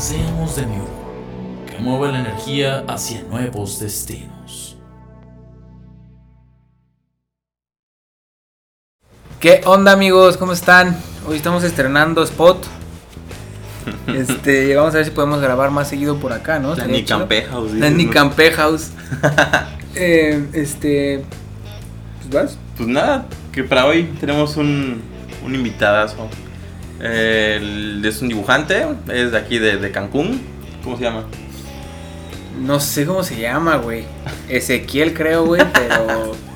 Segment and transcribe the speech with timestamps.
[0.00, 0.86] Seamos de New
[1.66, 4.78] que mueva la energía hacia nuevos destinos.
[9.38, 10.38] ¿Qué onda amigos?
[10.38, 10.96] ¿Cómo están?
[11.28, 12.66] Hoy estamos estrenando Spot.
[14.06, 16.74] Este, vamos a ver si podemos grabar más seguido por acá, ¿no?
[16.74, 17.28] La chido.
[17.50, 17.72] House.
[17.74, 17.90] La.
[19.96, 21.24] Eh, este.
[22.20, 22.58] Pues vas.
[22.74, 25.02] Pues nada, que para hoy tenemos un,
[25.44, 26.26] un invitadazo.
[27.02, 30.40] Eh, es un dibujante, es de aquí de, de Cancún.
[30.84, 31.24] ¿Cómo se llama?
[32.60, 34.04] No sé cómo se llama, güey.
[34.48, 36.32] Ezequiel, creo, güey, pero.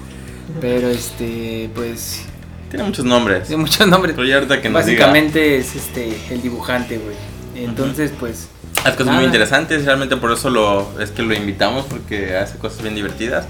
[0.60, 2.22] Pero este, pues.
[2.70, 3.48] Tiene muchos nombres.
[3.48, 4.14] Tiene muchos nombres.
[4.14, 5.06] Pero ya ahorita que nos diga.
[5.06, 7.16] Básicamente es este el dibujante, güey.
[7.56, 8.48] Entonces, pues.
[8.84, 9.18] Hace cosas Nada.
[9.18, 13.46] muy interesantes, realmente por eso lo, es que lo invitamos, porque hace cosas bien divertidas.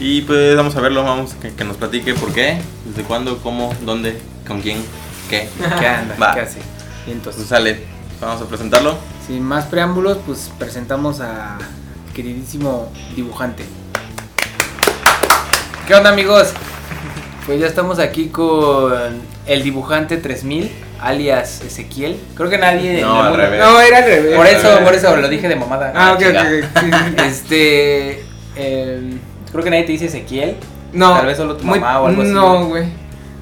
[0.00, 3.38] Y pues vamos a verlo, vamos a que, que nos platique por qué, desde cuándo,
[3.42, 4.78] cómo, dónde, con quién,
[5.40, 5.48] qué.
[5.80, 6.16] ¿Qué anda?
[6.20, 6.34] Va.
[6.34, 6.58] ¿Qué hace?
[6.58, 6.62] Y
[7.04, 7.82] Pues entonces, sale,
[8.20, 8.96] vamos a presentarlo.
[9.26, 11.58] sin más preámbulos, pues presentamos a
[12.14, 13.64] queridísimo dibujante.
[15.86, 16.52] ¿Qué onda, amigos?
[17.46, 18.94] Pues ya estamos aquí con
[19.46, 22.18] el dibujante 3000, alias Ezequiel.
[22.34, 23.02] Creo que nadie.
[23.02, 23.60] No, al mundo- revés.
[23.60, 24.34] No, era al revés.
[24.36, 25.92] Por eso, por eso lo dije de mamada.
[25.94, 27.10] Ah, ok, ok, chinga.
[27.12, 27.20] ok.
[27.26, 28.24] Este.
[28.54, 30.56] creo que nadie te dice Ezequiel.
[30.94, 31.16] No.
[31.16, 32.30] Tal vez solo tu muy- mamá o algo así.
[32.30, 32.86] No, güey.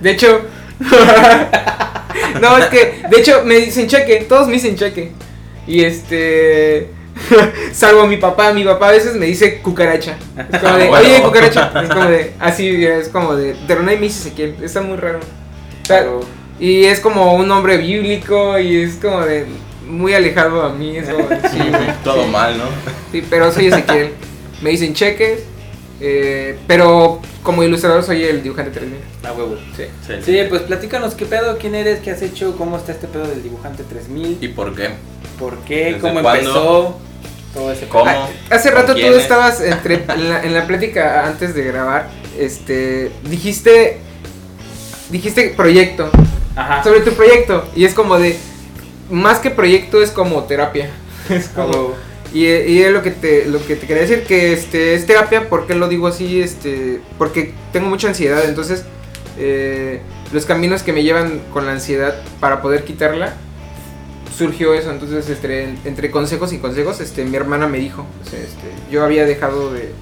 [0.00, 0.40] De hecho.
[2.40, 3.02] no, es que.
[3.10, 4.26] De hecho, me dicen cheque.
[4.28, 5.12] Todos me dicen cheque.
[5.66, 6.88] Y este.
[7.72, 8.52] Salvo mi papá.
[8.52, 10.16] Mi papá a veces me dice cucaracha.
[10.52, 10.86] Es como de.
[10.88, 11.08] Bueno.
[11.08, 11.72] Oye, cucaracha.
[11.82, 12.32] Es como de.
[12.40, 13.54] Así, es como de.
[13.66, 14.56] Pero nadie me dice Ezequiel.
[14.62, 15.20] Está muy raro.
[16.58, 18.58] Y es como un nombre bíblico.
[18.58, 19.46] Y es como de.
[19.86, 20.96] Muy alejado a mí.
[20.96, 21.92] Es como de, sí, güey.
[22.04, 22.30] Todo Sí.
[22.30, 22.64] mal, ¿no?
[23.10, 24.10] Sí, pero soy Ezequiel.
[24.62, 25.40] Me dicen cheques.
[26.04, 28.98] Eh, pero como ilustrador soy el dibujante 3000.
[29.24, 29.56] A huevo.
[29.76, 29.84] Sí.
[30.06, 30.14] Sí.
[30.24, 33.42] Sí, pues platícanos qué pedo, quién eres, qué has hecho, cómo está este pedo del
[33.42, 34.90] dibujante 3000, ¿Y por qué?
[35.38, 36.40] por qué, ¿Desde cómo cuándo?
[36.40, 36.98] empezó,
[37.54, 38.06] todo ese ¿Cómo?
[38.06, 42.08] Ah, Hace ¿Con rato tú estabas entre, en, la, en la plática antes de grabar.
[42.38, 43.12] Este.
[43.28, 43.98] Dijiste.
[45.10, 46.10] Dijiste proyecto.
[46.56, 46.82] Ajá.
[46.82, 47.64] Sobre tu proyecto.
[47.76, 48.38] Y es como de.
[49.10, 50.90] Más que proyecto es como terapia.
[51.28, 51.94] Es como.
[52.34, 55.66] Y, y lo que te lo que te quería decir que este es terapia ¿por
[55.66, 56.40] qué lo digo así?
[56.40, 58.84] Este porque tengo mucha ansiedad, entonces
[59.38, 60.00] eh,
[60.32, 63.34] los caminos que me llevan con la ansiedad para poder quitarla
[64.36, 68.70] surgió eso, entonces este, en- entre consejos y consejos este mi hermana me dijo, este,
[68.90, 69.92] yo había dejado de, de-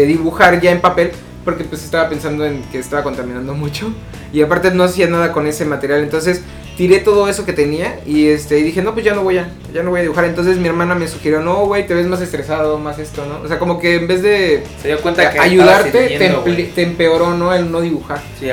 [0.00, 1.10] de dibujar ya en papel
[1.44, 3.92] porque pues estaba pensando en que estaba contaminando mucho
[4.32, 6.42] y aparte no hacía nada con ese material, entonces
[6.78, 9.50] tiré todo eso que tenía y este y dije, "No, pues ya no voy a
[9.74, 12.22] ya no voy a dibujar." Entonces mi hermana me sugirió, "No, güey, te ves más
[12.22, 15.40] estresado, más esto, ¿no?" O sea, como que en vez de Se dio cuenta que
[15.40, 15.90] ayudarte
[16.74, 17.52] te, empeoró, ¿no?
[17.52, 18.22] El no dibujar.
[18.40, 18.48] Sí.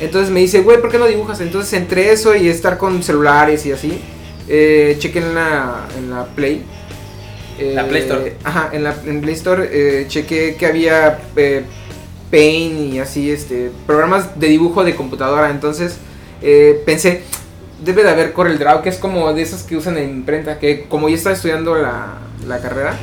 [0.00, 1.40] Entonces me dice, güey, ¿por qué no dibujas?
[1.40, 4.00] Entonces entre eso y estar con celulares y así,
[4.48, 6.64] eh, chequé en la, en la Play.
[7.58, 8.36] eh, La Play Store.
[8.42, 11.62] Ajá, en la en Play Store eh, chequé que había eh,
[12.30, 15.50] Paint y así, este, programas de dibujo de computadora.
[15.50, 15.98] Entonces
[16.40, 17.22] eh, pensé,
[17.84, 20.84] debe de haber Corel Draw, que es como de esos que usan en imprenta, que
[20.88, 22.94] como yo estaba estudiando la, la carrera,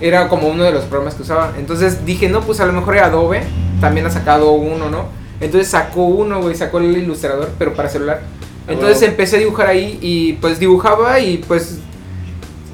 [0.00, 1.52] era como uno de los programas que usaba.
[1.58, 3.42] Entonces dije, no, pues a lo mejor Adobe
[3.80, 5.06] también ha sacado uno, ¿no?
[5.40, 8.20] Entonces sacó uno, güey, sacó el ilustrador, pero para celular.
[8.22, 9.10] Ah, Entonces huevo.
[9.12, 11.78] empecé a dibujar ahí y pues dibujaba y pues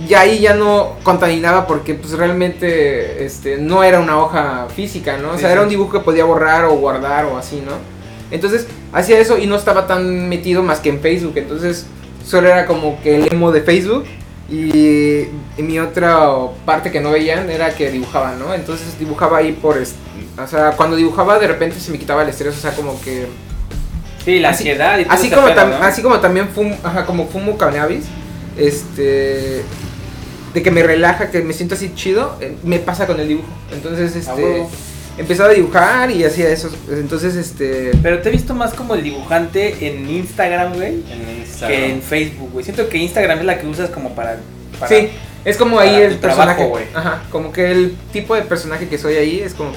[0.06, 5.30] ya ahí ya no contaminaba porque pues realmente este no era una hoja física, ¿no?
[5.30, 5.52] O Sí, sea, sí.
[5.54, 7.72] era un dibujo que podía borrar o guardar o así, ¿no?
[8.30, 11.86] Entonces hacía eso y no estaba tan metido más que en Facebook, entonces
[12.26, 14.04] solo era como que el emo de Facebook
[14.50, 15.20] y,
[15.56, 16.26] y mi otra
[16.64, 18.52] parte que no veían era que dibujaba, ¿no?
[18.54, 22.56] Entonces dibujaba ahí por, o sea, cuando dibujaba de repente se me quitaba el estrés,
[22.56, 23.26] o sea, como que
[24.24, 25.84] Sí, la así- ansiedad y todo así como, pedo, tam- ¿no?
[25.84, 28.04] así como también fumo, ajá, como fumo cannabis,
[28.58, 29.62] este,
[30.54, 33.48] de que me relaja, que me siento así chido, eh, me pasa con el dibujo.
[33.72, 34.64] Entonces, este.
[35.18, 36.70] Empezaba a dibujar y hacía eso.
[36.90, 41.76] Entonces, este, Pero te he visto más como el dibujante en Instagram, güey, En Instagram.
[41.78, 42.64] que en Facebook, güey.
[42.64, 44.38] Siento que Instagram es la que usas como para...
[44.78, 45.10] para sí,
[45.44, 46.84] es como ahí el trabajo, personaje, güey.
[46.94, 49.72] ajá, como que el tipo de personaje que soy ahí es como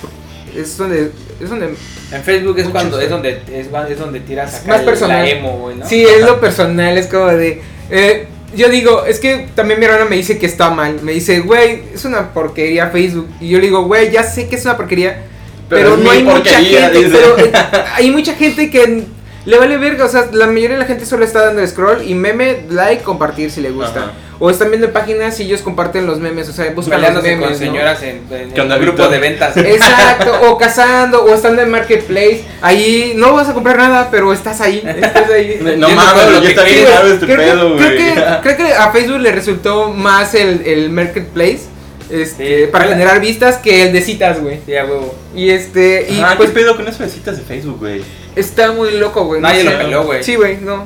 [0.55, 1.67] es donde es donde
[2.11, 5.23] En Facebook es cuando es donde es, es donde tiras acá Más el- personal.
[5.23, 5.87] la emo, güey, ¿no?
[5.87, 7.61] Sí, es lo personal, es como de.
[7.89, 10.99] eh, yo digo, es que también mi hermana me dice que está mal.
[11.03, 13.29] Me dice, güey, es una porquería Facebook.
[13.39, 15.23] Y yo le digo, güey, ya sé que es una porquería.
[15.71, 16.99] Pero, no hay mucha gente.
[16.99, 17.09] dice.
[17.11, 17.51] Pero eh,
[17.95, 19.03] hay mucha gente que
[19.45, 20.05] le vale verga.
[20.05, 23.49] O sea, la mayoría de la gente solo está dando scroll y meme, like, compartir
[23.49, 23.99] si le gusta.
[23.99, 24.11] Ajá.
[24.43, 26.49] O están viendo páginas y ellos comparten los memes.
[26.49, 27.39] O sea, buscan los memes.
[27.39, 27.55] con ¿no?
[27.55, 29.55] señoras en, en ¿Qué onda, el grupo de ventas.
[29.57, 32.43] Exacto, o cazando, o estando en marketplace.
[32.61, 34.81] Ahí no vas a comprar nada, pero estás ahí.
[34.83, 35.59] Estás ahí.
[35.77, 36.89] No mames, está bien quieres.
[36.89, 38.41] grave este creo, que- pedo, creo güey.
[38.41, 41.70] creo que a Facebook le resultó más el, el marketplace
[42.11, 42.71] este, Sí.
[42.71, 44.59] para generar vistas que el de citas, güey.
[44.65, 45.15] Sí, a huevo.
[45.35, 48.01] Y este, y Ah, pues ¿qué pedo con eso de citas de Facebook, güey?
[48.35, 49.41] está muy loco, güey.
[49.41, 49.69] no Nadie sé.
[49.71, 50.23] lo peló, güey.
[50.23, 50.85] Sí, güey, no.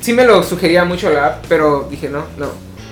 [0.00, 2.50] Sí me lo sugería mucho la app, pero dije, no, no.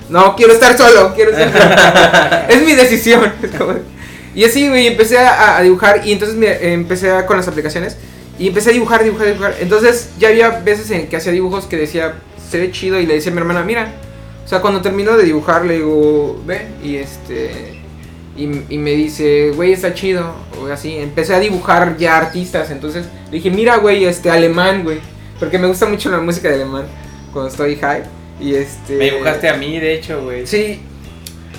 [0.09, 2.43] No, quiero estar solo, quiero estar solo.
[2.49, 3.33] es mi decisión.
[4.33, 7.97] Y así, güey, empecé a, a dibujar y entonces me, empecé a- con las aplicaciones
[8.39, 9.57] y empecé a dibujar, dibujar, dibujar.
[9.61, 12.15] Entonces ya había veces en que hacía dibujos que decía,
[12.49, 13.93] se ve chido y le decía a mi hermana, mira.
[14.51, 17.79] O sea, cuando termino de dibujar le digo, ve, y este...
[18.37, 20.35] Y, y me dice, güey, está chido.
[20.61, 22.73] O así, empecé a dibujar ya artistas.
[22.73, 24.99] Entonces le dije, mira, güey, este alemán, güey.
[25.39, 26.87] Porque me gusta mucho la música de alemán
[27.33, 28.03] cuando estoy high.
[28.41, 28.97] Y este.
[28.97, 30.45] Me dibujaste a mí, de hecho, güey.
[30.49, 30.81] Sí.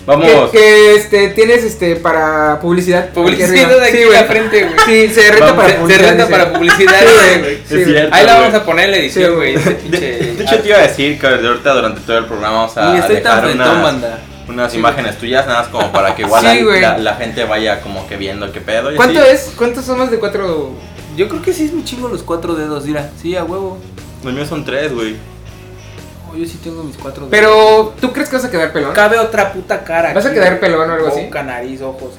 [0.05, 0.49] Vamos.
[0.51, 3.09] Que, que, este, tienes este para publicidad.
[3.09, 4.75] Publicidad de aquí Sí, la frente, güey.
[5.07, 6.07] Sí, se renta Vamos, para Se, se publicidad.
[6.09, 6.31] renta dice.
[6.39, 7.57] para publicidad, Sí, güey.
[7.67, 8.15] Sí, cierto.
[8.15, 8.43] Ahí la güey.
[8.47, 9.55] vamos a poner en la edición, Sí, güey.
[9.55, 9.99] De,
[10.37, 12.93] de hecho, te iba a decir que de ahorita durante todo el programa vamos a
[12.93, 14.19] Ni estoy tan dejar frentón, unas, banda.
[14.49, 17.81] unas Sí, imágenes tuyas, nada más como para que igual Sí, la, la gente vaya
[17.81, 18.91] como que viendo qué pedo.
[18.91, 19.29] y ¿Cuánto así.
[19.31, 19.51] es?
[19.55, 20.71] ¿Cuántos son más de cuatro?
[21.15, 23.09] Yo creo que sí es muy chingo los cuatro dedos, mira.
[23.21, 23.77] Sí, a huevo.
[24.23, 25.15] Los míos son tres, güey.
[26.35, 27.31] Yo sí tengo mis cuatro dedos.
[27.31, 28.93] Pero, ¿tú crees que vas a quedar pelón?
[28.93, 30.13] Cabe otra puta cara.
[30.13, 31.21] ¿Vas a quedar pelón o algo así?
[31.23, 32.13] Boca, nariz, ojos.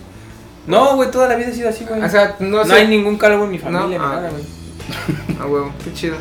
[0.66, 2.00] No, güey, toda la vida he sido así, güey.
[2.02, 2.72] O sea, no no, sé.
[2.74, 4.44] hay ningún calvo en mi familia No, ni ah, nada, güey.
[5.40, 6.16] A huevo, qué chido.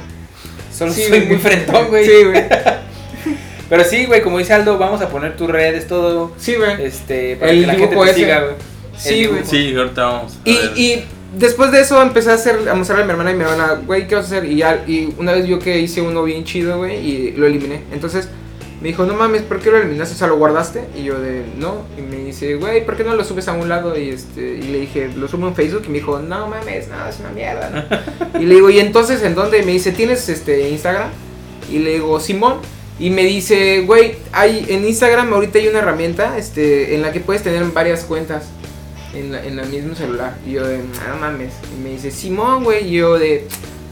[0.74, 1.28] Solo Sí, soy güey.
[1.28, 2.06] muy frentón, güey.
[2.06, 2.44] Sí, güey.
[3.70, 6.32] Pero sí, güey, como dice Aldo, vamos a poner tus redes, todo.
[6.38, 6.84] Sí, güey.
[6.84, 8.56] Este, para El que la gente te siga, güey.
[8.98, 9.46] Sí, güey.
[9.46, 10.34] Sí, ahorita vamos.
[10.34, 10.72] a Y, ver.
[10.78, 13.82] y después de eso empecé a hacer a mostrarle a mi hermana y mi hermana,
[13.86, 14.46] güey, ¿qué vas a hacer?
[14.46, 17.84] Y ya, y una vez vio que hice uno bien chido, güey, y lo eliminé.
[17.92, 18.28] Entonces
[18.82, 20.16] me dijo, no mames, ¿por qué lo eliminaste?
[20.16, 20.82] O sea, ¿lo guardaste?
[20.98, 21.84] Y yo de, no.
[21.98, 23.98] Y me dice, güey, ¿por qué no lo subes a un lado?
[23.98, 25.84] Y este, y le dije, lo subo en Facebook.
[25.86, 27.70] Y me dijo, no mames, no, es una mierda.
[27.70, 28.40] ¿no?".
[28.40, 29.60] y le digo, ¿y entonces en dónde?
[29.60, 31.10] Y me dice, ¿tienes este Instagram?
[31.72, 32.56] Y le digo, Simón.
[33.00, 37.20] Y me dice, güey, hay en Instagram ahorita hay una herramienta este, en la que
[37.20, 38.44] puedes tener varias cuentas
[39.14, 40.36] en, la, en el mismo celular.
[40.46, 41.54] Y yo de, no mames.
[41.78, 42.88] Y me dice, Simón, güey.
[42.88, 43.48] Y yo de,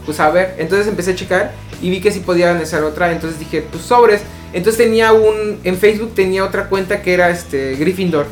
[0.06, 0.54] pues a ver.
[0.58, 1.52] Entonces empecé a checar
[1.82, 3.12] y vi que sí podía hacer otra.
[3.12, 4.22] Entonces dije, pues sobres.
[4.52, 8.26] Entonces tenía un, en Facebook tenía otra cuenta que era este, Gryffindor.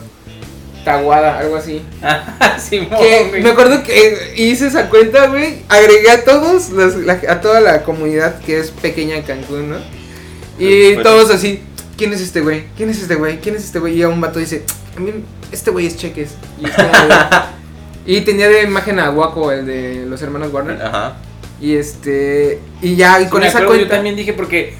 [0.84, 1.82] Taguada, algo así.
[2.58, 3.42] Simón, Que güey.
[3.42, 5.58] me acuerdo que hice esa cuenta, güey.
[5.68, 9.76] Agregué a todos, los- la- a toda la comunidad que es pequeña en Cancún, ¿no?
[10.58, 11.60] Y Pues- todos así,
[11.98, 12.64] ¿quién es este güey?
[12.76, 13.38] ¿Quién es este güey?
[13.40, 13.98] ¿Quién es este güey?
[13.98, 14.64] Y a un vato dice,
[14.96, 15.12] a mí,
[15.52, 16.30] este güey es Cheques.
[16.58, 16.96] Y, es como de-
[18.06, 20.80] y tenía de imagen a Waco, el de los hermanos Warner.
[20.80, 21.16] Ajá.
[21.60, 23.84] Y este, y ya, y Sí, con esa acuerdo, cuenta.
[23.84, 24.74] Yo también dije porque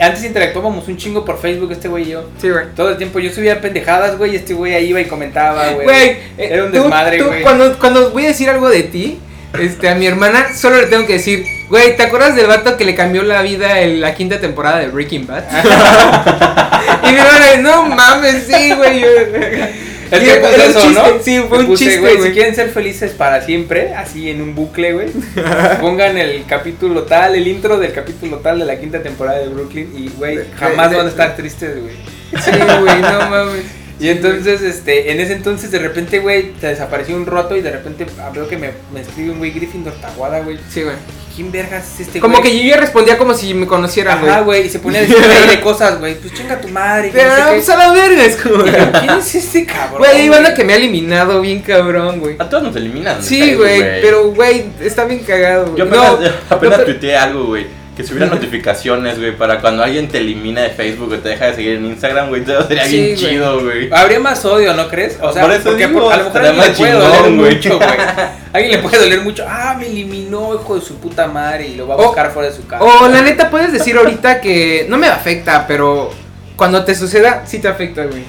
[0.00, 2.28] antes interactuábamos un chingo por Facebook, este güey y yo.
[2.40, 2.66] Sí, güey.
[2.74, 5.84] Todo el tiempo yo subía pendejadas, güey, y este güey ahí iba y comentaba, güey.
[5.84, 7.42] Güey, Era un desmadre, güey.
[7.42, 9.18] Cuando, cuando voy a decir algo de ti,
[9.58, 12.84] este, a mi hermana, solo le tengo que decir, güey, ¿te acuerdas del vato que
[12.84, 15.44] le cambió la vida en la quinta temporada de Breaking Bad?
[17.08, 19.04] y mi hermana, no mames, sí, güey.
[20.10, 21.22] Es que un eso, chiste, ¿no?
[21.22, 22.22] Sí, fue un puse, chiste, güey.
[22.22, 25.08] Si quieren ser felices para siempre, así en un bucle, güey,
[25.82, 29.92] pongan el capítulo tal, el intro del capítulo tal de la quinta temporada de Brooklyn
[29.94, 31.94] y, güey, De- jamás de- van a estar tristes, güey.
[32.42, 32.50] Sí,
[32.80, 33.64] güey, no mames.
[34.00, 37.72] Y entonces, este, en ese entonces, de repente, güey, te desapareció un roto y de
[37.72, 40.58] repente ah, veo que me, me escribe un güey Gryffindor Taguada, güey.
[40.70, 40.94] Sí, güey.
[41.34, 42.50] ¿Quién vergas es este Como güey?
[42.50, 44.30] que yo ya respondía como si me conocieran, güey.
[44.32, 46.14] Ajá, güey, y se ponía a decir de cosas, güey.
[46.16, 47.08] Pues chinga tu madre.
[47.08, 47.42] no Pero, qué.
[47.54, 48.64] pues a la verga, es como.
[48.64, 49.98] ¿Quién es este cabrón?
[49.98, 52.36] Güey, hay banda que me ha eliminado bien cabrón, güey.
[52.38, 53.22] A todos nos eliminan.
[53.22, 55.76] Sí, güey, pero, güey, está bien cagado, güey.
[55.78, 56.26] Yo apenas, No,
[56.56, 57.66] apenas no, pero- tuiteé algo, güey.
[57.98, 61.46] Que si hubiera notificaciones, güey, para cuando alguien te elimina de Facebook o te deja
[61.46, 63.90] de seguir en Instagram, güey, todo sería Sí, bien chido, güey.
[63.92, 65.18] Habría más odio, ¿no crees?
[65.20, 66.92] O sea, Por eso porque digo, por- a lo mejor a estaría alguien le puede
[66.92, 67.54] chingón, doler güey.
[67.56, 67.88] mucho, güey.
[67.90, 69.44] A alguien le puede doler mucho.
[69.48, 72.48] Ah, me eliminó, hijo de su puta madre, y lo va a O- buscar fuera
[72.48, 72.84] de su casa.
[72.84, 76.10] O la neta puedes decir ahorita que no me afecta, pero
[76.54, 78.22] cuando te suceda, sí te afecta, güey.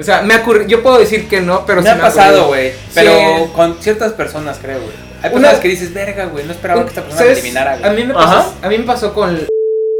[0.00, 2.48] O sea, me ocurre, yo puedo decir que no, pero me sí ha pasado, ocurrido.
[2.48, 2.72] güey.
[2.92, 3.12] Pero
[3.46, 3.52] Sí.
[3.54, 5.11] con ciertas personas, creo, güey.
[5.22, 7.38] Hay Una- personas que dices, verga, güey, no esperaba que esta persona me ¿Sabes?
[7.38, 7.96] eliminara, A güey.
[7.96, 8.52] mí me pasó, Ajá.
[8.62, 9.38] a mí me pasó con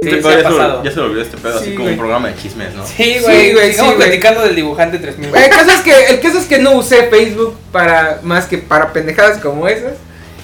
[0.03, 0.83] Sí, Este sí ya, se, pasado.
[0.83, 1.93] ya se volvió este pedo Sí, así como güey.
[1.93, 2.85] un programa de chismes, ¿no?
[2.85, 3.53] Sí, Sí, güey.
[3.53, 4.09] güey, Sigamos sí, güey.
[4.09, 5.29] platicando del dibujante 3000.
[5.33, 8.93] El caso es que el caso es que no usé Facebook para más que para
[8.93, 9.93] pendejadas como esas.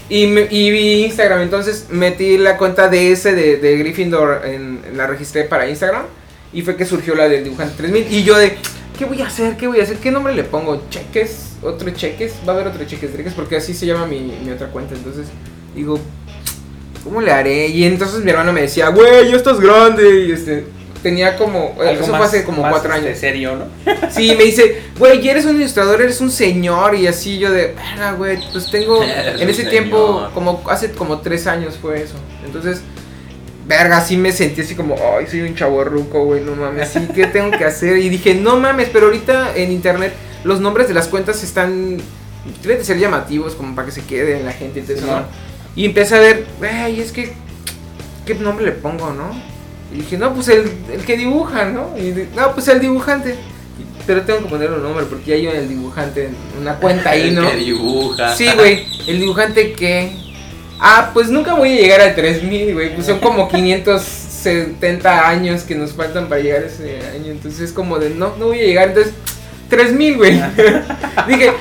[0.09, 4.81] Y, me- y vi Instagram, entonces metí la cuenta de ese de, de Gryffindor, en,
[4.95, 6.05] la registré para Instagram.
[6.53, 8.07] Y fue que surgió la del dibujante 3000.
[8.13, 8.57] Y yo de,
[8.99, 9.57] ¿qué voy a hacer?
[9.57, 9.99] ¿Qué voy a hacer?
[9.99, 10.83] ¿Qué nombre le pongo?
[10.91, 11.53] ¿Cheques?
[11.63, 12.35] ¿Otro cheques?
[12.47, 14.95] Va a haber otro cheques Dreques porque así se llama mi, mi otra cuenta.
[14.95, 15.27] Entonces
[15.75, 15.99] digo,
[17.05, 17.69] ¿cómo le haré?
[17.69, 20.27] Y entonces mi hermano me decía, güey, ya estás grande.
[20.27, 20.65] Y este,
[21.03, 23.19] tenía como, Algo eso más- fue hace como más, cuatro este, años.
[23.19, 23.67] serio, ¿no?
[24.11, 26.97] Sí, me dice, güey, ya eres un ilustrador, eres un señor.
[26.97, 29.03] Y así yo de, verga, güey, pues tengo.
[29.39, 32.15] En ese tiempo, como hace como tres años fue eso.
[32.45, 32.83] Entonces,
[33.69, 37.01] verga, sí me sentí así como, ay, soy un chavo ruco, güey, no mames, sí,
[37.15, 37.99] ¿qué tengo que hacer?
[37.99, 40.13] Y dije, no mames, pero ahorita en internet
[40.45, 41.99] los nombres de las cuentas están.
[42.63, 45.05] Deben de ser llamativos como para que se quede en la gente y todo eso,
[45.05, 45.23] Sí, ¿no?
[45.77, 47.33] Y empecé a ver, güey, es que.
[48.25, 49.31] ¿Qué nombre le pongo, no?
[49.93, 51.91] Y dije, no, pues el, el que dibuja, ¿no?
[51.99, 53.35] Y di- no, pues el dibujante.
[54.07, 57.29] Pero tengo que ponerle un nombre porque ya hay el dibujante en una cuenta ahí,
[57.29, 57.51] El ¿no?
[57.51, 58.35] que dibuja.
[58.35, 58.87] Sí, güey.
[59.07, 60.13] El dibujante que.
[60.81, 62.95] Ah, pues nunca voy a llegar al 3000, güey.
[62.95, 67.33] Pues son como 570 años que nos faltan para llegar a ese año.
[67.33, 68.89] Entonces es como de no, no voy a llegar.
[68.89, 69.13] Entonces,
[69.69, 70.43] 3000, güey.
[71.29, 71.53] Dije,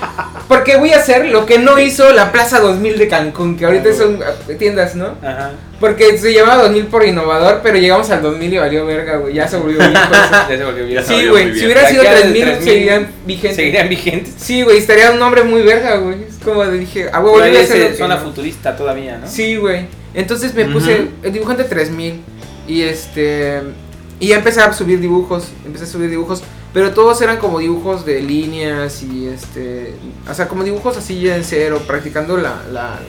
[0.48, 3.94] porque voy a hacer lo que no hizo la Plaza 2000 de Cancún, que ahorita
[3.94, 5.16] son ah, tiendas, ¿no?
[5.22, 5.52] Ajá.
[5.80, 9.34] Porque se llamaba 2000 por innovador, pero llegamos al 2000 y valió verga, güey.
[9.34, 9.94] Ya se volvió bien.
[10.50, 11.04] Ya se volvió bien.
[11.04, 11.54] Sí, güey.
[11.54, 13.56] Si hubiera sido De aquí al 3000, 3000, seguirían vigentes.
[13.56, 14.34] Seguirían vigentes.
[14.38, 16.18] Sí, güey, estaría un nombre muy verga, güey.
[16.48, 19.28] Como dije, ah, a hacer lo se- que zona futurista todavía, ¿no?
[19.28, 19.86] Sí, güey.
[20.14, 21.10] Entonces me puse Ujú.
[21.24, 22.22] el dibujante 3000
[22.68, 23.62] y este
[24.20, 26.42] y ya empecé a subir dibujos, empecé a subir dibujos,
[26.74, 29.94] pero todos eran como dibujos de líneas y este,
[30.30, 33.00] o sea, como dibujos así ya en cero, practicando la, la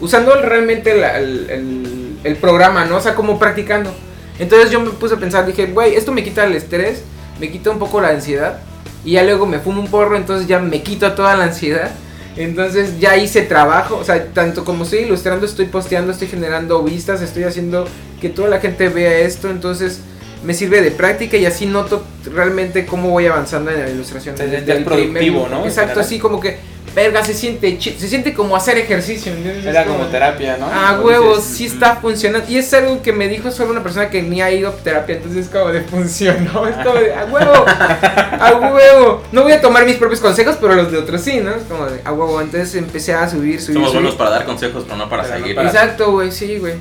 [0.00, 2.96] usando realmente la- el, el- el programa, ¿no?
[2.96, 3.94] O sea, como practicando.
[4.40, 7.02] Entonces yo me puse a pensar, dije, güey, esto me quita el estrés,
[7.40, 8.60] me quita un poco la ansiedad
[9.04, 11.90] y ya luego me fumo un porro, entonces ya me quito toda la ansiedad.
[12.38, 17.20] Entonces ya hice trabajo, o sea, tanto como estoy ilustrando, estoy posteando, estoy generando vistas,
[17.20, 17.86] estoy haciendo
[18.20, 20.00] que toda la gente vea esto, entonces
[20.44, 24.36] me sirve de práctica y así noto realmente cómo voy avanzando en la ilustración.
[24.36, 25.64] Desde el productivo, primer- ¿no?
[25.66, 26.58] Exacto, así como que,
[26.98, 29.32] verga, se siente, se siente como hacer ejercicio.
[29.32, 29.64] ¿entiendes?
[29.64, 30.66] Era como terapia, ¿no?
[30.70, 32.48] Ah, huevos, sí está funcionando.
[32.50, 35.16] Y es algo que me dijo solo una persona que ni ha ido a terapia,
[35.16, 36.66] entonces es como de funcionó.
[36.66, 39.22] Es como de, a huevo, a huevo.
[39.32, 41.50] No voy a tomar mis propios consejos, pero los de otros sí, ¿no?
[41.52, 42.40] Es como de, a huevo.
[42.40, 43.74] Entonces empecé a subir, subir.
[43.74, 44.02] Somos subir.
[44.02, 45.56] buenos para dar consejos, pero no para Pero no seguir.
[45.56, 46.74] para- Exacto, güey, sí, güey.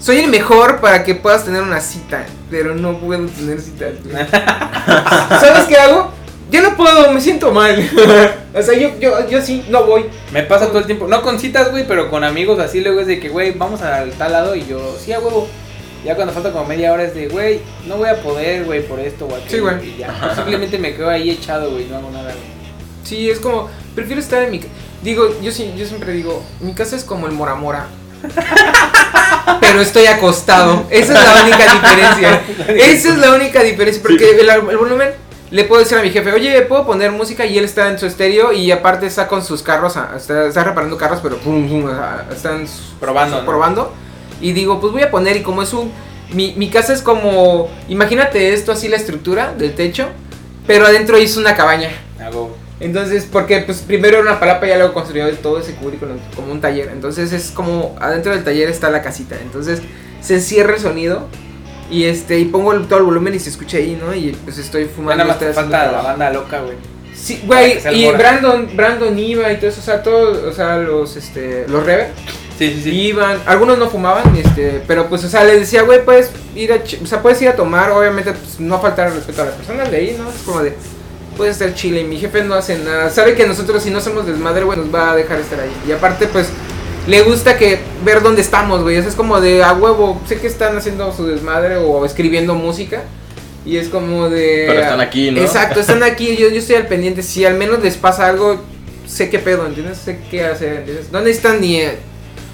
[0.00, 3.92] Soy el mejor para que puedas tener una cita, pero no puedo tener citas.
[4.04, 4.26] güey.
[5.40, 6.12] ¿Sabes qué hago?
[6.50, 7.76] Yo no puedo, me siento mal.
[8.54, 10.06] o sea, yo, yo, yo sí, no voy.
[10.32, 11.08] Me pasa todo el tiempo.
[11.08, 14.12] No con citas, güey, pero con amigos así luego es de que, güey, vamos al
[14.12, 15.48] tal lado y yo, sí, a huevo.
[16.04, 19.00] Ya cuando falta como media hora es de, güey, no voy a poder, güey, por
[19.00, 19.50] esto o aquello.
[19.50, 19.90] Sí, güey.
[19.90, 22.56] Y ya, simplemente me quedo ahí echado, güey, no hago nada, güey.
[23.02, 24.60] Sí, es como, prefiero estar en mi
[25.02, 27.86] Digo, yo sí, yo siempre digo, mi casa es como el Mora Mora.
[29.60, 30.86] Pero estoy acostado.
[30.90, 32.42] Esa es la única diferencia.
[32.68, 34.02] Esa es la única diferencia.
[34.02, 35.10] Porque el, el volumen
[35.50, 37.46] le puedo decir a mi jefe, oye, ¿puedo poner música?
[37.46, 40.64] Y él está en su estéreo y aparte está con sus carros, ah, está, está
[40.64, 41.88] reparando carros, pero pum, pum,
[42.32, 42.66] están
[42.98, 43.46] Probando, ¿no?
[43.46, 43.92] probando.
[44.40, 45.92] Y digo, pues voy a poner, y como es un.
[46.32, 47.70] Mi, mi casa es como.
[47.88, 50.08] Imagínate esto así, la estructura del techo,
[50.66, 51.90] pero adentro hizo una cabaña.
[52.20, 52.56] Hago.
[52.78, 56.52] Entonces, porque pues primero era una palapa y ya luego construyó todo ese cubículo como
[56.52, 56.90] un taller.
[56.92, 59.36] Entonces es como adentro del taller está la casita.
[59.40, 59.80] Entonces
[60.20, 61.26] se encierra el sonido
[61.90, 64.14] y este y pongo el- todo el volumen y se escucha ahí, ¿no?
[64.14, 65.24] Y pues estoy fumando.
[65.24, 66.76] nada más falta la banda loca, güey.
[67.14, 68.18] Sí, güey, el y Mora.
[68.18, 72.10] Brandon, Brandon iba y todo eso, o sea, todos, o sea, los este los rever
[72.58, 72.90] Sí, sí, sí.
[72.90, 76.76] iban, algunos no fumaban, este, pero pues o sea, les decía, güey, puedes ir a
[77.02, 79.90] o sea, puedes ir a tomar, obviamente pues no faltar al respeto a las personas
[79.90, 80.28] de ahí, ¿no?
[80.30, 80.74] Es como de
[81.36, 83.10] puedes estar chile y mi jefe no hace nada.
[83.10, 85.70] Sabe que nosotros si no somos desmadre, güey, nos va a dejar estar ahí.
[85.86, 86.48] Y aparte, pues,
[87.06, 88.96] le gusta que ver dónde estamos, güey.
[88.98, 90.20] O sea, es como de a huevo.
[90.26, 93.02] Sé que están haciendo su desmadre o escribiendo música.
[93.64, 94.64] Y es como de.
[94.68, 95.40] Pero están aquí, ¿no?
[95.40, 96.36] Exacto, están aquí.
[96.38, 97.22] Yo, yo estoy al pendiente.
[97.22, 98.60] Si al menos les pasa algo,
[99.06, 99.98] sé qué pedo, ¿entiendes?
[99.98, 101.10] Sé qué hacer, ¿entiendes?
[101.12, 101.80] No necesitan ni.
[101.80, 101.98] eh,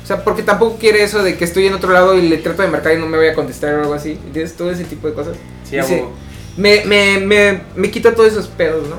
[0.03, 2.63] O sea, porque tampoco quiere eso de que estoy en otro lado y le trato
[2.63, 4.13] de marcar y no me voy a contestar o algo así.
[4.27, 4.55] ¿Entiendes?
[4.57, 5.37] Todo ese tipo de cosas.
[5.69, 6.13] Sí, hago.
[6.57, 8.97] me, me, me, me quita todos esos pedos, ¿no?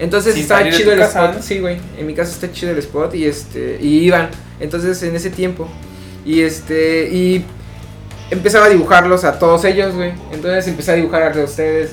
[0.00, 1.36] Entonces Sin de chido el casa, spot.
[1.36, 1.42] ¿no?
[1.42, 1.78] Sí, güey.
[1.98, 3.78] En mi casa está chido el spot y este.
[3.80, 4.30] Y iban.
[4.58, 5.68] Entonces en ese tiempo.
[6.24, 7.10] Y este.
[7.12, 7.44] Y
[8.30, 10.12] empezaba a dibujarlos a todos ellos, güey.
[10.32, 11.90] Entonces empecé a dibujar a ustedes.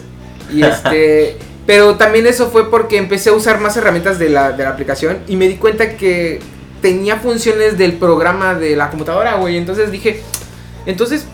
[0.51, 1.35] Y este.
[1.67, 5.17] pero también eso fue porque empecé a usar más herramientas de la, de la aplicación.
[5.27, 6.39] Y me di cuenta que
[6.81, 9.57] tenía funciones del programa de la computadora, güey.
[9.57, 10.21] Entonces dije.
[10.85, 11.25] Entonces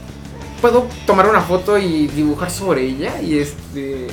[0.60, 4.08] puedo tomar una foto y dibujar sobre ella y este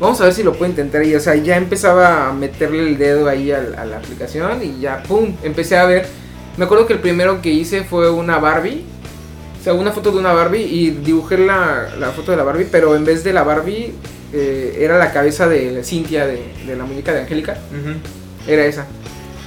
[0.00, 2.98] vamos a ver si lo puedo intentar y o sea ya empezaba a meterle el
[2.98, 6.06] dedo ahí al- a, la aplicación y ya pum empecé a ver
[6.56, 8.84] me acuerdo que el primero que hice fue una Barbie
[9.62, 12.94] sea, una foto de una Barbie y dibujé la, la foto de la Barbie, pero
[12.94, 13.92] en vez de la Barbie
[14.32, 17.58] eh, era la cabeza de Cintia, de, de la muñeca de Angélica.
[17.70, 18.50] Ujú.
[18.50, 18.86] Era esa.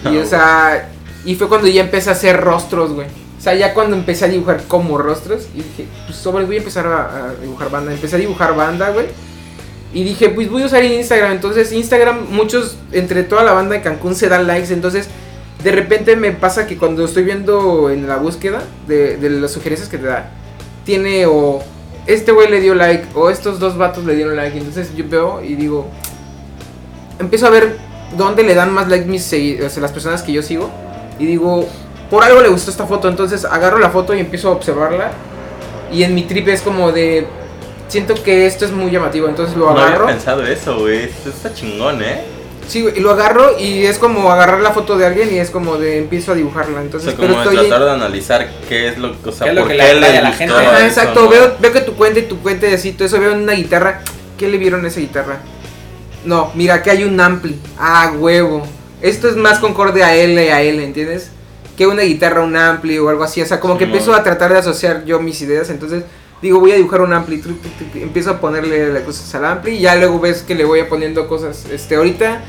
[0.03, 0.89] Y Ah, o sea,
[1.25, 3.07] y fue cuando ya empecé a hacer rostros, güey.
[3.07, 6.59] O sea, ya cuando empecé a dibujar como rostros, y dije, pues sobre voy a
[6.59, 7.91] empezar a, a dibujar banda.
[7.93, 9.07] Empecé a dibujar banda, güey.
[9.93, 11.33] Y dije, pues voy a usar Instagram.
[11.33, 14.73] Entonces, Instagram, muchos, entre toda la banda de Cancún se dan likes.
[14.73, 15.09] Entonces,
[15.63, 19.89] de repente me pasa que cuando estoy viendo en la búsqueda de, de las sugerencias
[19.89, 20.31] que te da,
[20.85, 21.61] tiene o
[22.07, 24.57] este güey le dio like, o estos dos vatos le dieron like.
[24.57, 25.87] Entonces, yo veo y digo,
[27.19, 27.77] empiezo a ver
[28.17, 30.69] dónde le dan más like mis o las personas que yo sigo.
[31.19, 31.67] Y digo,
[32.09, 33.07] por algo le gustó esta foto.
[33.07, 35.11] Entonces agarro la foto y empiezo a observarla.
[35.91, 37.25] Y en mi trip es como de.
[37.91, 39.27] Siento que esto es muy llamativo.
[39.27, 40.07] Entonces lo No había agarro.
[40.07, 41.03] pensado eso, güey.
[41.03, 42.21] Esto está chingón, ¿eh?
[42.67, 45.49] Sí, güey, y lo agarro y es como agarrar la foto de alguien y es
[45.49, 46.77] como de empiezo a dibujarla.
[46.79, 47.67] O Entonces, sea, como pero estoy.
[47.67, 50.17] tratar de analizar qué es lo, o sea, ¿Qué es lo por que qué le
[50.17, 50.53] a la gente?
[50.53, 51.29] Ajá, eso, exacto, ¿no?
[51.29, 54.01] veo, veo que tu cuenta y tu cuenta y así, todo eso, veo una guitarra.
[54.37, 55.39] ¿Qué le vieron a esa guitarra?
[56.23, 57.59] No, mira, que hay un ampli.
[57.77, 58.65] Ah, huevo.
[59.01, 61.31] Esto es más concorde a L a L, ¿entiendes?
[61.75, 63.41] Que una guitarra, un ampli o algo así.
[63.41, 65.69] O sea, como que empiezo a tratar de asociar yo mis ideas.
[65.71, 66.03] Entonces,
[66.41, 67.41] digo, voy a dibujar un ampli.
[67.95, 69.75] Empiezo a ponerle las cosas al ampli.
[69.75, 71.65] Y ya luego ves que le voy a poniendo cosas.
[71.71, 72.41] Este, ahorita.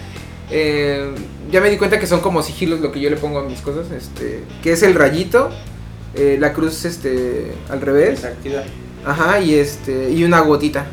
[0.50, 1.10] eh,
[1.50, 3.60] ya me di cuenta que son como sigilos lo que yo le pongo a mis
[3.60, 3.90] cosas.
[3.90, 5.50] Este, que es el rayito.
[6.14, 8.62] eh, la cruz este al revés Desactiva.
[9.04, 10.10] Ajá, y este.
[10.10, 10.86] Y una gotita.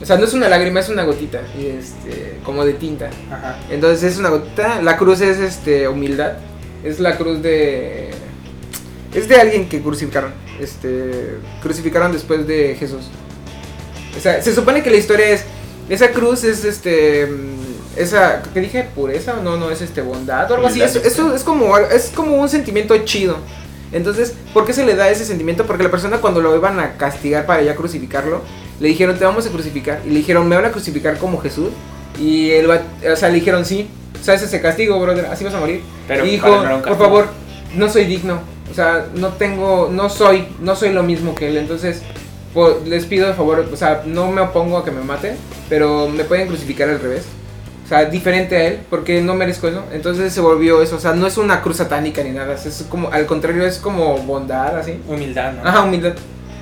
[0.00, 1.40] O sea, no es una lágrima, es una gotita.
[1.58, 2.38] Y este.
[2.44, 3.10] como de tinta.
[3.30, 3.58] Ajá.
[3.70, 4.80] Entonces es una gotita.
[4.82, 5.88] La cruz es este.
[5.88, 6.34] humildad.
[6.84, 8.10] Es la cruz de.
[9.14, 10.32] Es de alguien que crucificaron.
[10.60, 11.38] Este.
[11.62, 13.06] Crucificaron después de Jesús.
[14.16, 15.44] O sea, se supone que la historia es.
[15.88, 17.26] Esa cruz es este.
[17.26, 18.42] mm, Esa.
[18.54, 18.88] ¿Qué dije?
[18.94, 19.34] ¿Pureza?
[19.42, 20.80] No, no, es este bondad o algo así.
[20.80, 21.76] Eso, eso es como.
[21.78, 23.38] Es como un sentimiento chido.
[23.92, 25.64] Entonces, ¿por qué se le da ese sentimiento?
[25.64, 28.42] Porque la persona cuando lo iban a castigar para ya crucificarlo,
[28.80, 30.00] le dijeron, te vamos a crucificar.
[30.04, 31.70] Y le dijeron, ¿me van a crucificar como Jesús?
[32.18, 32.80] Y él va,
[33.12, 33.88] o sea, le dijeron, sí,
[34.20, 35.82] o sea, ese es el castigo, brother, así vas a morir.
[36.08, 37.28] Pero y dijo, por favor,
[37.74, 38.40] no soy digno.
[38.70, 41.56] O sea, no tengo, no soy, no soy lo mismo que él.
[41.56, 42.02] Entonces,
[42.52, 45.36] po- les pido de favor, o sea, no me opongo a que me maten,
[45.68, 47.24] pero me pueden crucificar al revés.
[47.84, 49.84] O sea, diferente a él, porque no merezco eso.
[49.92, 50.96] Entonces se volvió eso.
[50.96, 52.54] O sea, no es una cruz satánica ni nada.
[52.54, 54.98] Es como, al contrario, es como bondad, así.
[55.06, 55.68] Humildad, ¿no?
[55.68, 56.14] Ajá, humildad.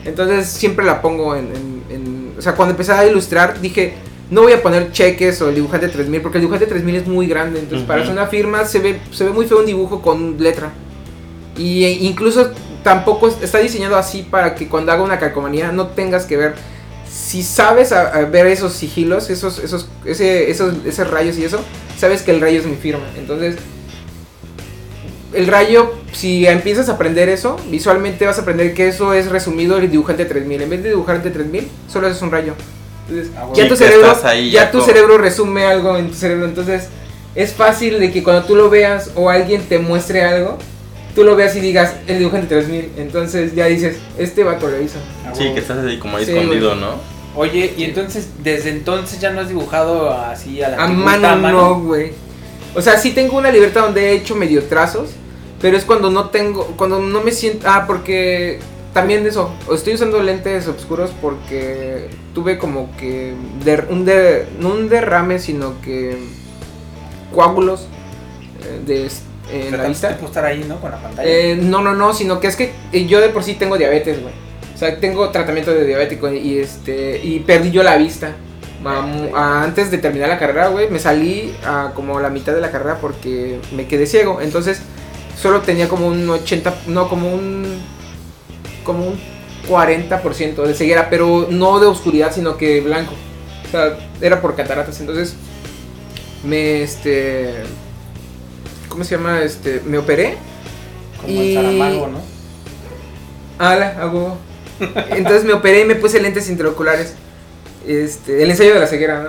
[0.05, 3.95] Entonces siempre la pongo en, en- en- O sea, cuando empecé a ilustrar, dije,
[4.31, 7.27] no voy a poner cheques o el dibujante 3000, porque el dibujante 3000 es muy
[7.27, 7.61] grande.
[7.61, 10.73] Entonces, para hacer una firma se ve, se ve muy feo un dibujo con letra.
[11.57, 12.51] Y e- incluso
[12.83, 16.55] tampoco es- está diseñado así para que cuando haga una calcomanía no tengas que ver.
[17.11, 21.61] Si sabes a- a ver esos sigilos, esos, esos, ese, esos, esos rayos y eso,
[21.97, 23.05] sabes que el rayo es mi firma.
[23.17, 23.57] Entonces,
[25.33, 29.79] el rayo, si empiezas a aprender eso, visualmente vas a aprender que eso es resumido
[29.79, 30.63] el dibujante 3000.
[30.63, 32.55] En vez de dibujante 3000, solo es un rayo.
[33.09, 33.57] Entonces, Ah, bueno.
[33.57, 36.47] ya tu cerebro, ahí ya ya tu cerebro resume algo en tu cerebro.
[36.47, 36.89] Entonces,
[37.35, 40.57] es fácil de que cuando tú lo veas o alguien te muestre algo,
[41.15, 42.93] tú lo veas y digas el dibujante 3000.
[42.97, 44.99] Entonces ya dices, este vato lo hizo.
[45.27, 46.95] Ah, Sí, que estás así como ahí Sí, escondido, ¿no?
[47.37, 51.51] Oye, y entonces, desde entonces ya no has dibujado así a la A antigüita, mano
[51.51, 52.13] no, güey.
[52.77, 55.11] O sea, sí tengo una libertad donde he hecho medio trazos,
[55.61, 58.61] pero es cuando no tengo, cuando no me siento, ah, porque
[58.93, 64.69] también de eso, estoy usando lentes oscuros porque tuve como que der- un der- no
[64.71, 66.17] un derrame, sino que
[67.35, 67.87] coágulos
[69.51, 70.27] eh, en la Trataste vista.
[70.27, 70.81] estar ahí, ¿no?
[70.81, 71.29] Con la pantalla.
[71.29, 74.21] Eh, no, no, no, sino que es que eh, yo de por sí tengo diabetes,
[74.23, 74.35] güey.
[74.75, 78.33] O sea, tengo tratamiento de diabético y este y perdí yo la vista.
[78.85, 82.71] A- antes de terminar la carrera, güey, me salí a como la mitad de la
[82.71, 84.41] carrera porque me quedé ciego.
[84.43, 84.83] Entonces,
[85.41, 87.81] solo tenía como un 80, no, como un
[88.85, 89.19] como un
[89.71, 93.15] 40% de ceguera, pero no de oscuridad, sino que blanco.
[93.67, 95.01] O sea, era por cataratas.
[95.01, 95.37] Entonces,
[96.45, 97.55] me este
[98.95, 99.43] ¿cómo se llama?
[99.43, 100.37] Este, me operé
[101.21, 102.21] Como y- el Saramago, ¿no?
[103.59, 104.39] Ala, hago.
[105.11, 107.15] Entonces me operé y me puse lentes intraoculares.
[107.87, 109.23] Este, el ensayo de la ceguera,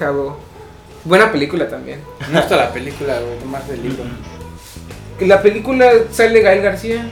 [0.00, 0.06] ¿no?
[0.06, 0.38] Hago.
[1.04, 2.00] Buena película también.
[2.30, 4.04] No está la película, güey, nomás del libro.
[5.20, 7.10] La película sale Gael García.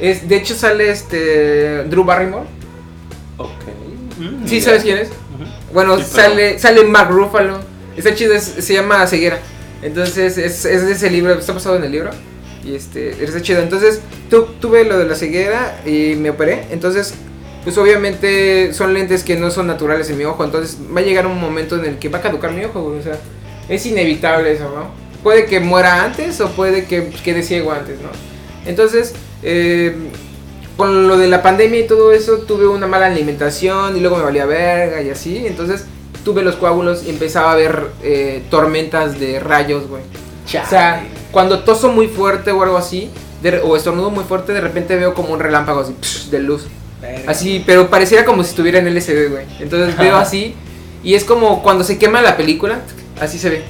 [0.00, 2.46] Es, de hecho sale este Drew Barrymore.
[3.36, 3.50] Ok.
[4.18, 5.08] Mm, ¿Sí sabes quién es?
[5.72, 7.60] Bueno, Sí, pero- sale sale Mark Ruffalo.
[7.96, 9.38] Está chido, es- se llama Ceguera.
[9.82, 12.10] Entonces es, ese libro, está basado en el libro.
[12.64, 13.60] Y este, está chido.
[13.62, 16.66] Entonces tu- tuve lo de la ceguera y me operé.
[16.70, 17.14] Entonces,
[17.64, 20.44] pues obviamente son lentes que no son naturales en mi ojo.
[20.44, 22.84] Entonces va a llegar un momento en el que va a caducar mi ojo.
[22.84, 23.16] O sea,
[23.68, 24.90] es inevitable eso, ¿no?
[25.22, 28.08] Puede que muera antes o puede que quede ciego antes, ¿no?
[28.66, 29.94] Entonces, eh,
[30.76, 34.22] con lo de la pandemia y todo eso, tuve una mala alimentación y luego me
[34.24, 35.46] valía verga y así.
[35.46, 35.84] Entonces
[36.28, 40.02] tuve los coágulos y empezaba a ver eh, tormentas de rayos, güey.
[40.66, 43.10] O sea, cuando toso muy fuerte o algo así,
[43.42, 46.66] de- o estornudo muy fuerte, de repente veo como un relámpago así, psh, de luz.
[47.00, 47.30] Verga.
[47.30, 49.46] Así, pero pareciera como si estuviera en LCD, güey.
[49.58, 50.54] Entonces veo así
[51.02, 52.80] y es como cuando se quema la película,
[53.20, 53.62] así se ve.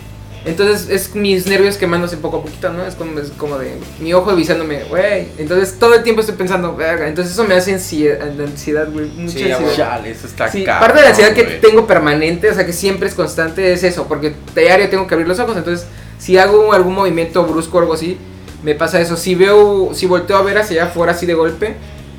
[0.45, 2.85] Entonces es mis nervios quemándose poco a poquito, ¿no?
[2.85, 5.29] Es como, es como de mi ojo avisándome, güey.
[5.37, 7.09] Entonces todo el tiempo estoy pensando, verga.
[7.09, 9.07] Entonces eso me hace ansiedad, ansiedad güey.
[9.07, 9.75] Mucha Sí, ansiedad.
[9.75, 12.73] Chale, eso está Sí, cabrón, parte de la ansiedad que tengo permanente, o sea que
[12.73, 15.87] siempre es constante, es eso, porque diario tengo que abrir los ojos, entonces
[16.19, 18.19] si hago algún movimiento brusco o algo así,
[18.63, 19.17] me pasa eso.
[19.17, 21.75] Si veo, si volteo a ver hacia allá afuera así de golpe,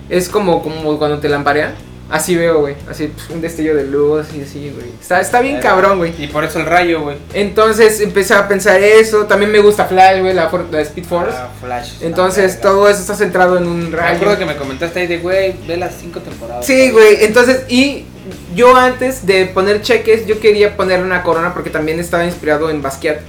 [0.10, 1.74] es como, como cuando te lamparean.
[2.10, 4.88] Así veo, güey, así pf, un destello de luz y así, güey.
[5.00, 6.12] Está, está bien cabrón, güey.
[6.18, 7.18] Y por eso el rayo, güey.
[7.34, 11.38] Entonces empecé a pensar eso, también me gusta Flash, güey, la, la Speed Force.
[11.38, 11.94] Ah, Flash.
[12.02, 14.16] Entonces todo eso está centrado en un Me rayo.
[14.16, 16.66] acuerdo que me comentaste ahí de, güey, ve las cinco temporadas.
[16.66, 17.24] Sí, güey.
[17.24, 18.06] Entonces, y
[18.56, 22.82] yo antes de poner cheques, yo quería ponerle una corona porque también estaba inspirado en
[22.82, 23.20] Basquiat.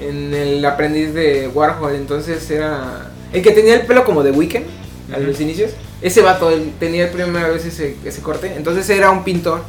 [0.00, 1.94] En el aprendiz de Warhol.
[1.94, 3.10] Entonces era.
[3.32, 4.66] El que tenía el pelo como de Weekend
[5.12, 5.72] a los inicios.
[6.02, 8.52] Ese vato él tenía primera vez ese, ese corte.
[8.56, 9.62] Entonces era un pintor.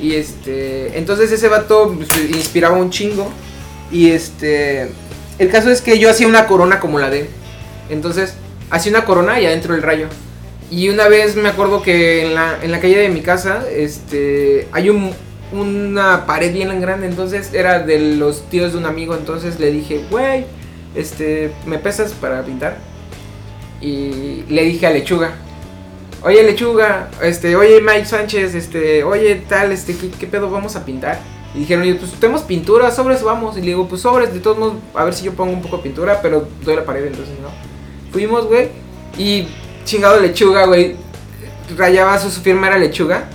[0.00, 0.98] Y este.
[0.98, 3.30] Entonces ese vato pues, inspiraba un chingo.
[3.90, 4.90] Y este.
[5.38, 7.28] El caso es que yo hacía una corona como la de él.
[7.90, 8.34] Entonces,
[8.70, 10.08] hacía una corona y adentro el rayo.
[10.70, 14.66] Y una vez me acuerdo que en la, en la calle de mi casa, este,
[14.72, 15.12] hay un,
[15.52, 20.04] una pared bien grande, entonces era de los tíos de un amigo, entonces le dije,
[20.10, 20.44] güey,
[20.96, 22.78] este, ¿me pesas para pintar?
[23.86, 25.30] Y le dije a Lechuga,
[26.24, 31.20] oye Lechuga, este, oye Mike Sánchez, este, oye tal, este, ¿qué, pedo vamos a pintar?
[31.54, 33.56] Y dijeron, "Oye, pues tenemos pintura, sobres vamos.
[33.56, 35.76] Y le digo, pues sobres, de todos modos, a ver si yo pongo un poco
[35.76, 37.48] de pintura, pero doy la pared, entonces no.
[38.10, 38.70] Fuimos, güey,
[39.16, 39.46] y
[39.84, 40.96] chingado lechuga, güey.
[41.76, 43.28] Rayaba su, firma era lechuga.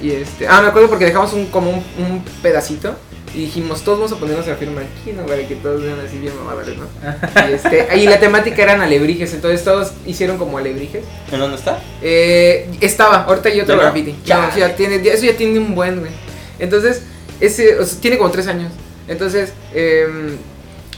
[0.00, 0.46] Y este.
[0.46, 2.94] Ah, me acuerdo porque dejamos un, como un pedacito.
[3.34, 5.26] Y dijimos, todos vamos a ponernos la firma aquí, ¿no?
[5.26, 6.86] Para que todos vean así bien mamables, ¿no?
[7.48, 11.04] Y, este, y la temática eran alebrijes, entonces todos hicieron como alebrijes.
[11.30, 11.80] ¿En dónde está?
[12.02, 13.82] Eh, estaba, ahorita hay otro ¿Ya no?
[13.82, 14.16] graffiti.
[14.24, 16.12] Ya, ya tiene, eso ya tiene un buen, güey.
[16.58, 17.02] Entonces,
[17.40, 18.72] ese, o sea, tiene como tres años.
[19.06, 20.36] Entonces, em,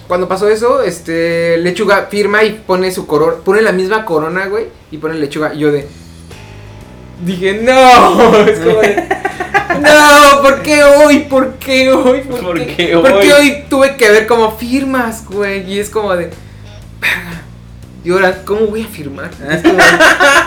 [0.09, 4.67] cuando pasó eso, este, Lechuga firma y pone su corona, pone la misma corona, güey,
[4.91, 5.55] y pone Lechuga.
[5.55, 5.87] Y yo de,
[7.25, 9.05] dije, no, es como de,
[9.81, 11.21] no, ¿por qué hoy?
[11.21, 12.21] ¿Por qué hoy?
[12.23, 13.21] ¿Por qué ¿Por hoy?
[13.23, 15.71] qué hoy tuve que ver como firmas, güey?
[15.73, 16.31] Y es como de,
[17.01, 17.43] "Verga".
[18.05, 19.31] y ahora, ¿cómo voy a firmar?
[19.63, 19.79] Como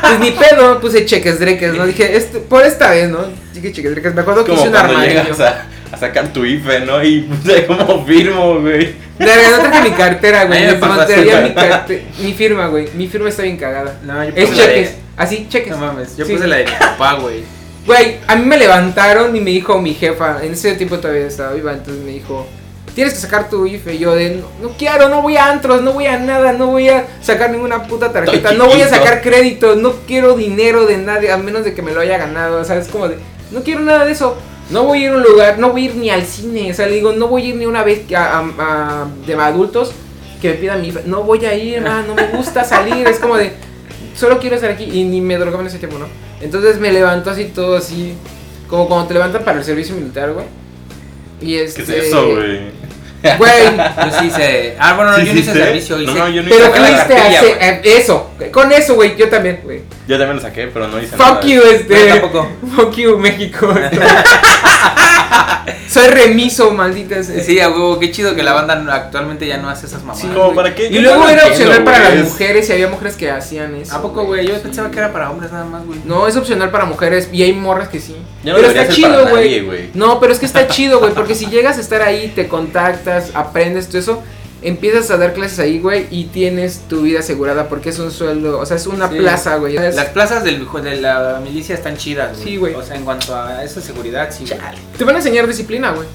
[0.02, 1.86] pues ni pedo, puse cheques dreques, ¿no?
[1.86, 3.20] Dije, este, por esta vez, ¿no?
[3.54, 4.14] Dije cheques dreques.
[4.14, 5.24] Me acuerdo que Como hice un armario.
[5.24, 7.04] llegas a, a sacar tu IFE, ¿no?
[7.04, 8.96] Y puse como firmo, güey.
[9.20, 10.60] Verga, no traje mi cartera, güey.
[10.66, 12.90] Me así, mi, carte- mi firma, güey.
[12.96, 13.96] Mi firma está bien cagada.
[14.04, 14.96] No, yo Es puse la de- cheques.
[15.16, 15.70] Así, cheques.
[15.72, 16.34] No mames, yo Sí.
[16.34, 17.44] puse la de mi papá, güey.
[17.86, 21.54] Güey, a mí me levantaron y me dijo mi jefa, en ese tiempo todavía estaba
[21.54, 22.48] viva, entonces me dijo,
[22.96, 23.98] tienes que sacar tu IFE.
[23.98, 26.88] Yo de, no, no quiero, no voy a antros, no voy a nada, no voy
[26.90, 31.30] a sacar ninguna puta tarjeta, no voy a sacar crédito, no quiero dinero de nadie,
[31.32, 32.62] a menos de que me lo haya ganado.
[32.62, 33.18] O sea, es como de,
[33.52, 34.38] no quiero nada de eso.
[34.70, 36.72] No voy a ir a un lugar, no voy a ir ni al cine.
[36.72, 39.08] O sea, le digo, no voy a ir ni una vez que a, a- a-
[39.26, 39.92] de adultos
[40.42, 40.94] que me pidan mi.
[41.06, 43.08] No voy a ir, ma, no me gusta salir.
[43.08, 43.52] Es como de,
[44.16, 46.06] solo quiero estar aquí y ni me drogaba en ese tiempo, ¿no?
[46.42, 48.16] Entonces me levantó así todo así,
[48.68, 50.46] como cuando te levantan para el servicio militar, güey.
[51.42, 51.82] Y ¿Qué este...
[51.84, 52.72] es eso, güey?
[53.38, 54.76] Güey, Yo sí hice.
[54.80, 55.64] Ah, bueno, no, ¿Sí yo no hice hiciste?
[55.66, 56.14] servicio, hice.
[56.14, 56.84] No, no, yo no pero hice fuiste
[57.14, 57.70] a cartilla, hacer güey.
[57.70, 59.82] eh, eso, con eso, güey, yo también, güey.
[60.08, 61.36] Yo también lo saqué, pero no hice nada.
[61.36, 62.08] Fuck you, Yo este...
[62.10, 62.50] tampoco.
[62.76, 63.74] Fuck you, México.
[65.90, 67.42] Soy remiso, maldita sea.
[67.44, 70.22] Sí, a huevo, qué chido que la banda actualmente ya no hace esas mamadas.
[70.22, 70.56] Sí, Como, güey.
[70.56, 70.88] ¿para qué?
[70.88, 73.96] Y luego era opcional para las es- mujeres y había mujeres que hacían eso.
[73.96, 74.48] ¿A poco, güey?
[74.48, 74.62] Yo Sí.
[74.64, 76.00] pensaba que era para hombres nada más, güey.
[76.06, 78.16] No, es opcional para mujeres y hay morras que sí.
[78.44, 79.90] Ya no pero está chido, güey.
[79.94, 83.32] No, pero es que está chido, güey, porque si llegas a estar ahí, te contactas,
[83.34, 84.24] aprendes todo eso,
[84.64, 88.60] empiezas a dar clases ahí, güey, y tienes tu vida asegurada porque es un sueldo,
[88.60, 89.16] o sea, es una Sí.
[89.18, 89.76] plaza, güey.
[89.78, 92.44] Es- Las plazas del, de la milicia están chidas, güey.
[92.44, 92.74] Sí, güey.
[92.76, 94.46] O sea, en cuanto a esa seguridad, sí.
[94.48, 94.60] güey.
[94.98, 96.08] Te van a enseñar disciplina, güey.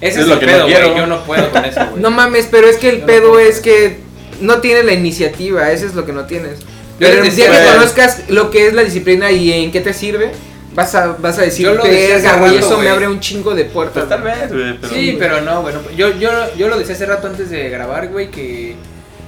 [0.00, 0.74] Ese Es es, lo el que no pedo, güey.
[0.74, 0.96] quiero.
[0.96, 2.00] Yo no puedo con eso, güey.
[2.02, 3.98] No mames, pero es que el Yo pedo es que
[4.40, 6.60] no tienes la iniciativa, eso es lo que no tienes.
[6.60, 10.32] Yo Pero decía, que conozcas lo que es la disciplina y en qué te sirve,
[10.74, 13.20] vas a, vas a decir, Yo lo decía hace verga, güey, eso me abre un
[13.20, 14.04] chingo de puertas.
[14.04, 14.40] Pues tal güey".
[14.40, 14.94] vez, güey, pero...
[14.94, 18.30] Sí, pero no, bueno, yo, yo, yo lo decía hace rato antes de grabar, güey,
[18.30, 18.76] que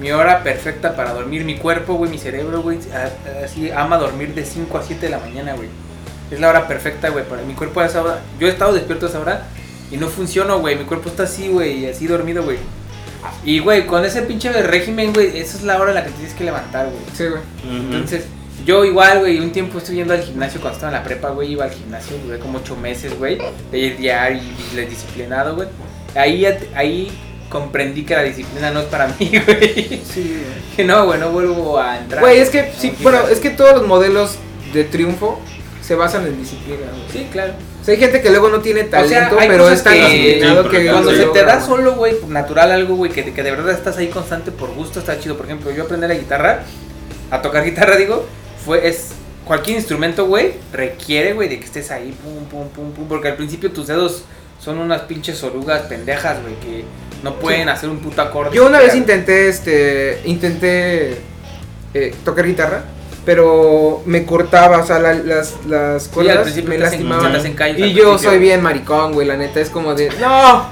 [0.00, 2.78] mi hora perfecta para dormir, mi cuerpo, güey, mi cerebro, güey,
[3.44, 5.68] así ama dormir de 5 a 7 de la mañana, güey.
[6.30, 8.20] Es la hora perfecta, güey, para mi cuerpo a esa hora.
[8.40, 9.42] Yo he estado despierto a esa hora
[9.90, 12.58] y no funciono, güey, mi cuerpo está así, güey, así dormido, güey.
[13.44, 16.34] Y, güey, con ese pinche régimen, güey, esa es la hora en la que tienes
[16.34, 16.98] que levantar, güey.
[17.14, 17.42] Sí, güey.
[17.92, 18.24] Entonces,
[18.64, 21.52] Yo igual, güey, un tiempo estuve yendo al gimnasio cuando estaba en la prepa, güey,
[21.52, 23.38] iba al gimnasio, duré como ocho meses, güey,
[23.70, 24.40] de ir diario
[24.72, 25.68] y disciplinado, güey.
[26.14, 27.10] Ahí, ahí
[27.48, 30.00] comprendí que la disciplina no es para mí, güey.
[30.04, 30.42] Sí,
[30.76, 32.20] Que no, güey, no vuelvo a entrar.
[32.20, 34.36] Güey, es que, sí, No, bueno, es que todos los modelos
[34.72, 35.40] de triunfo
[35.82, 37.02] se basan en disciplina, güey.
[37.24, 37.54] Sí, claro.
[37.80, 40.88] O sea, hay gente que luego no tiene O sea, talento, pero es tan que-
[40.90, 44.06] Cuando se te da solo, güey, natural algo, güey, que, que de verdad estás ahí
[44.06, 45.36] constante por gusto, está chido.
[45.36, 46.62] Por ejemplo, yo aprender la guitarra,
[47.30, 48.24] a tocar guitarra, digo,
[48.64, 49.10] fue, es,
[49.44, 53.36] cualquier instrumento, güey, requiere, güey, de que estés ahí, pum, pum, pum, pum, porque al
[53.36, 54.24] principio tus dedos
[54.60, 56.84] son unas pinches orugas pendejas, güey, que
[57.22, 58.54] no pueden hacer un puto acorde.
[58.56, 61.18] Yo una vez intenté, este, intenté
[61.94, 62.84] eh, tocar guitarra,
[63.24, 67.32] pero me cortaba, o sea, la- las, las Sí, cuerdas principio me lastimaban.
[67.34, 68.18] Y yo principio.
[68.18, 70.66] soy bien maricón, güey, la neta es como de, no,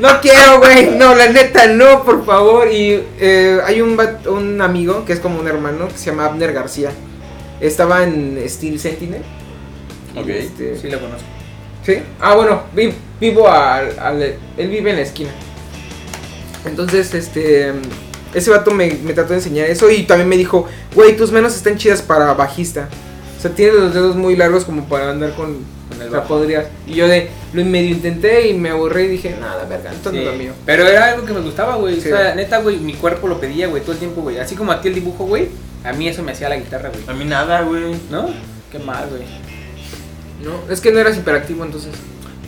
[0.00, 2.68] no quiero, güey, no, la neta no, por favor.
[2.72, 6.52] Y eh, hay un, un amigo que es como un hermano que se llama Abner
[6.52, 6.90] García.
[7.60, 9.22] Estaba en Steel Sentinel.
[10.16, 10.28] Ok.
[10.28, 11.24] este, Sí, lo conozco.
[11.84, 11.94] ¿Sí?
[12.20, 14.22] Ah, bueno, vi- vivo al, al-
[14.56, 15.30] Él vive en la esquina.
[16.64, 17.72] Entonces, este.
[18.34, 21.56] Ese vato me, me trató de enseñar eso y también me dijo, güey, tus manos
[21.56, 22.88] están chidas para bajista.
[23.38, 25.56] O sea, tienes los dedos muy largos como para andar con...
[25.88, 26.66] Con el O sea, podrías.
[26.86, 27.30] Y yo de...
[27.54, 30.52] Lo medio intenté y me aburrí y dije, nada, verga, esto no es lo mío.
[30.66, 31.98] Pero era algo que me gustaba, güey.
[32.02, 32.12] Sí.
[32.12, 34.38] O sea, neta, güey, mi cuerpo lo pedía, güey, todo el tiempo, güey.
[34.38, 35.48] Así como a ti el dibujo, güey,
[35.84, 37.02] a mí eso me hacía la guitarra, güey.
[37.08, 37.94] A mí nada, güey.
[38.10, 38.28] ¿No?
[38.70, 39.22] Qué mal, güey.
[40.42, 40.72] ¿No?
[40.72, 41.92] Es que no eras hiperactivo entonces.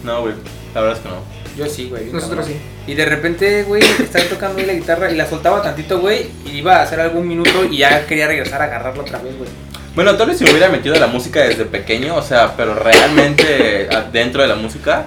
[0.05, 0.35] No, güey.
[0.75, 1.41] La verdad es que no.
[1.57, 2.07] Yo sí, güey.
[2.07, 2.61] Nosotros cabrón.
[2.87, 2.91] sí.
[2.93, 6.59] Y de repente, güey, estaba tocando ahí la guitarra y la soltaba tantito, güey, y
[6.59, 9.51] iba a hacer algún minuto y ya quería regresar a agarrarlo otra vez, güey.
[9.95, 12.75] Bueno, tal vez si me hubiera metido a la música desde pequeño, o sea, pero
[12.75, 15.07] realmente dentro de la música,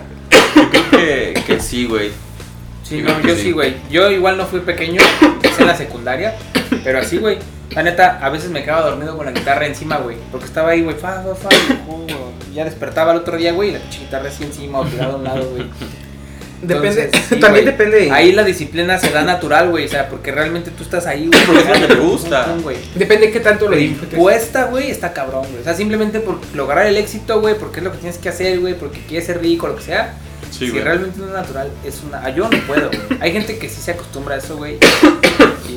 [0.55, 2.11] yo creo que, que sí, güey.
[2.83, 3.41] Sí, Yo no, yo sí.
[3.43, 3.75] sí, güey.
[3.89, 5.01] Yo igual no fui pequeño,
[5.41, 6.35] es en la secundaria,
[6.83, 7.37] pero así, güey.
[7.75, 10.17] La neta, a veces me quedaba dormido con la guitarra encima, güey.
[10.31, 11.49] Porque estaba ahí, güey, fa, fa, fa,
[12.51, 15.13] y, ya despertaba el otro día, güey, y la pinche guitarra así encima o tirada
[15.13, 15.65] a un lado, güey.
[16.63, 17.77] Depende, Entonces, sí, también güey.
[17.77, 18.11] depende.
[18.11, 19.85] Ahí la disciplina se da natural, güey.
[19.85, 21.45] O sea, porque realmente tú estás ahí, güey.
[21.45, 22.45] Porque es lo que te gusta.
[22.45, 22.77] pum, pum, güey.
[22.95, 25.59] Depende qué tanto lo impuesta, güey, está cabrón, güey.
[25.61, 28.59] O sea, simplemente por lograr el éxito, güey, porque es lo que tienes que hacer,
[28.59, 30.13] güey, porque quieres ser rico, lo que sea.
[30.51, 30.83] Sí, si güey.
[30.83, 32.29] realmente no es natural, es una.
[32.29, 33.19] Yo no puedo, güey.
[33.19, 34.77] Hay gente que sí se acostumbra a eso, güey.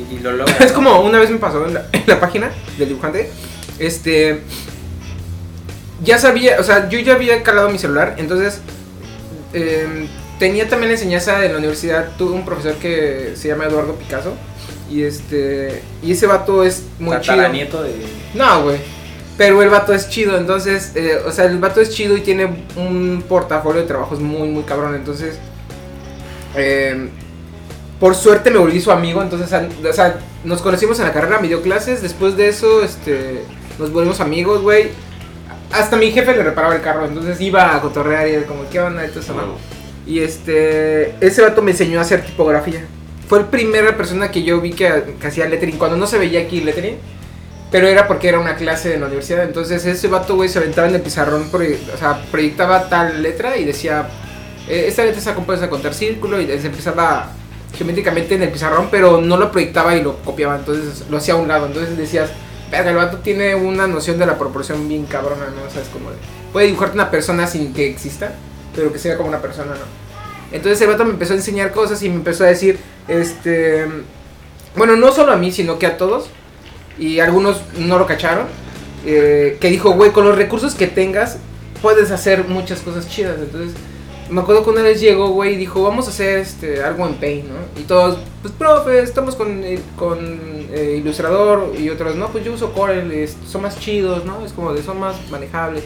[0.09, 0.55] Y, y lo logra.
[0.59, 3.29] Es como una vez me pasó en la, en la página del dibujante.
[3.79, 4.41] Este.
[6.03, 8.59] Ya sabía, o sea, yo ya había calado mi celular, entonces.
[9.53, 10.07] em,
[10.39, 12.15] tenía también enseñanza en la universidad.
[12.17, 14.33] Tuve un profesor que se llama Eduardo Picasso.
[14.89, 15.81] Y este.
[16.03, 17.35] Y ese vato es muy chido.
[17.35, 17.93] Tataranieto de.
[18.33, 18.77] No, güey.
[19.37, 22.65] Pero el vato es chido, entonces, eh, o sea, el vato es chido y tiene
[22.75, 24.95] un portafolio de trabajos muy, muy cabrón.
[24.95, 25.37] Entonces,
[26.55, 27.09] eh,
[27.99, 31.47] por suerte me volví su amigo, entonces, o sea, nos conocimos en la carrera, me
[31.47, 32.01] dio clases.
[32.01, 33.43] Después de eso, este,
[33.79, 34.89] nos volvimos amigos, güey.
[35.71, 38.79] Hasta mi jefe le reparaba el carro, entonces iba a cotorrear y era como, ¿qué
[38.79, 39.03] onda?
[39.03, 39.57] Entonces, ¿no?
[40.05, 42.85] Y este, ese vato me enseñó a hacer tipografía.
[43.27, 46.41] Fue la primera persona que yo vi que, que hacía lettering, cuando no se veía
[46.41, 46.97] aquí lettering.
[47.69, 49.43] Pero era porque era una clase en la universidad.
[49.43, 53.65] Entonces ese vato, güey, se aventaba en el pizarrón, o sea, proyectaba tal letra y
[53.65, 54.07] decía,
[54.69, 57.33] eh, esta letra está compuesta con tal círculo y se empezaba
[57.77, 61.37] geométricamente en el pizarrón, pero no lo proyectaba y lo copiaba, entonces lo hacía a
[61.37, 61.67] un lado.
[61.67, 62.29] Entonces decías,
[62.71, 65.67] verga, el vato tiene una noción de la proporción bien cabrona, ¿no?
[65.67, 65.87] O sea, es
[66.51, 68.33] puede dibujarte una persona sin que exista,
[68.75, 70.07] pero que sea como una persona, ¿no?
[70.51, 73.85] Entonces el vato me empezó a enseñar cosas y me empezó a decir, este,
[74.75, 76.29] bueno, no solo a mí, sino que a todos,
[76.97, 78.47] y algunos no lo cacharon,
[79.05, 81.37] eh, que dijo, güey, con los recursos que tengas,
[81.81, 83.37] puedes hacer muchas cosas chidas.
[83.39, 83.73] Entonces,
[84.29, 87.15] me acuerdo que una vez llegó, güey, y dijo, vamos a hacer este, algo en
[87.15, 87.81] Paint, ¿no?
[87.81, 89.61] Y todos, pues, profe, estamos con,
[89.95, 90.17] con
[90.71, 94.45] eh, Ilustrador, y otros, no, pues yo uso Corel, son más chidos, ¿no?
[94.45, 95.83] Es como de, son más manejables.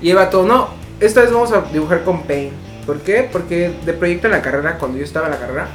[0.00, 0.68] Y el vato, no,
[1.00, 2.52] esta vez vamos a dibujar con Paint.
[2.86, 3.28] ¿Por qué?
[3.30, 5.68] Porque de proyecto en la carrera, cuando yo estaba en la carrera,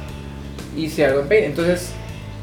[0.76, 1.46] hice algo en Paint.
[1.46, 1.90] Entonces,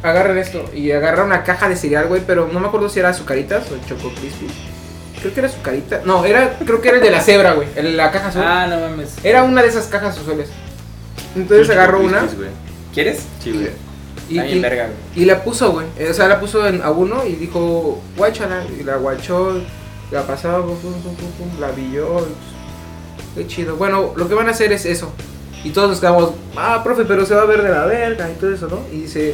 [0.03, 3.09] agarran esto y agarra una caja de cereal, güey, pero no me acuerdo si era
[3.09, 4.47] azucaritas o Choco Crispy.
[5.25, 6.01] Creo que era azucarita.
[6.05, 7.67] No, era, creo que era el de la cebra, güey.
[7.75, 8.43] el de la caja azul.
[8.45, 9.15] Ah, no mames.
[9.23, 10.49] Era una de esas cajas azules.
[11.35, 12.27] Entonces agarró una
[12.93, 13.23] ¿Quieres?
[13.43, 13.69] Sí, güey.
[14.29, 15.23] y, y- verga, güey.
[15.23, 15.87] y la puso, güey.
[16.07, 18.65] O sea, la puso en, a uno y dijo, guáchala.
[18.79, 19.59] Y la guachó,
[20.11, 22.27] la pasaba, pum, pum, pum, pum, pum, la villó.
[23.35, 23.77] Qué chido.
[23.77, 25.11] Bueno, lo que van a hacer es eso.
[25.63, 28.35] Y todos nos quedamos, ah, profe, pero se va a ver de la verga y
[28.35, 28.81] todo eso, ¿no?
[28.95, 29.33] Y dice,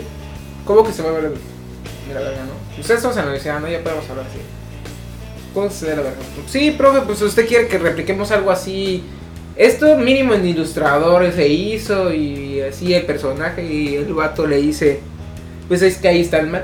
[0.64, 2.80] ¿cómo que se va a ver de la verga, no?
[2.80, 3.68] Ustedes estamos en la universidad, ¿no?
[3.68, 4.40] Ya podemos hablar así.
[5.54, 6.18] ¿Cómo se ve la verga?
[6.48, 9.04] Sí, profe, pues usted quiere que repliquemos algo así.
[9.58, 15.02] Esto mínimo en ilustradores se hizo y así el personaje y el vato le dice,
[15.68, 16.64] pues es que ahí está el man.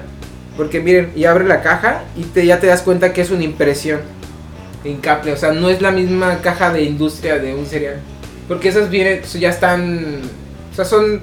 [0.55, 3.43] Porque miren, y abre la caja y te, ya te das cuenta que es una
[3.43, 3.99] impresión
[4.83, 5.33] en caple.
[5.33, 7.99] O sea, no es la misma caja de industria de un cereal.
[8.47, 10.21] Porque esas vienen, ya están.
[10.71, 11.21] O sea, son.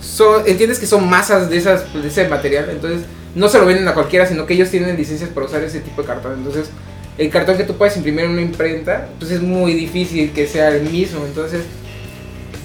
[0.00, 2.68] son entiendes que son masas de, esas, de ese material.
[2.70, 3.02] Entonces,
[3.34, 6.02] no se lo venden a cualquiera, sino que ellos tienen licencias para usar ese tipo
[6.02, 6.34] de cartón.
[6.34, 6.70] Entonces,
[7.18, 10.68] el cartón que tú puedes imprimir en una imprenta, pues es muy difícil que sea
[10.68, 11.24] el mismo.
[11.24, 11.62] Entonces,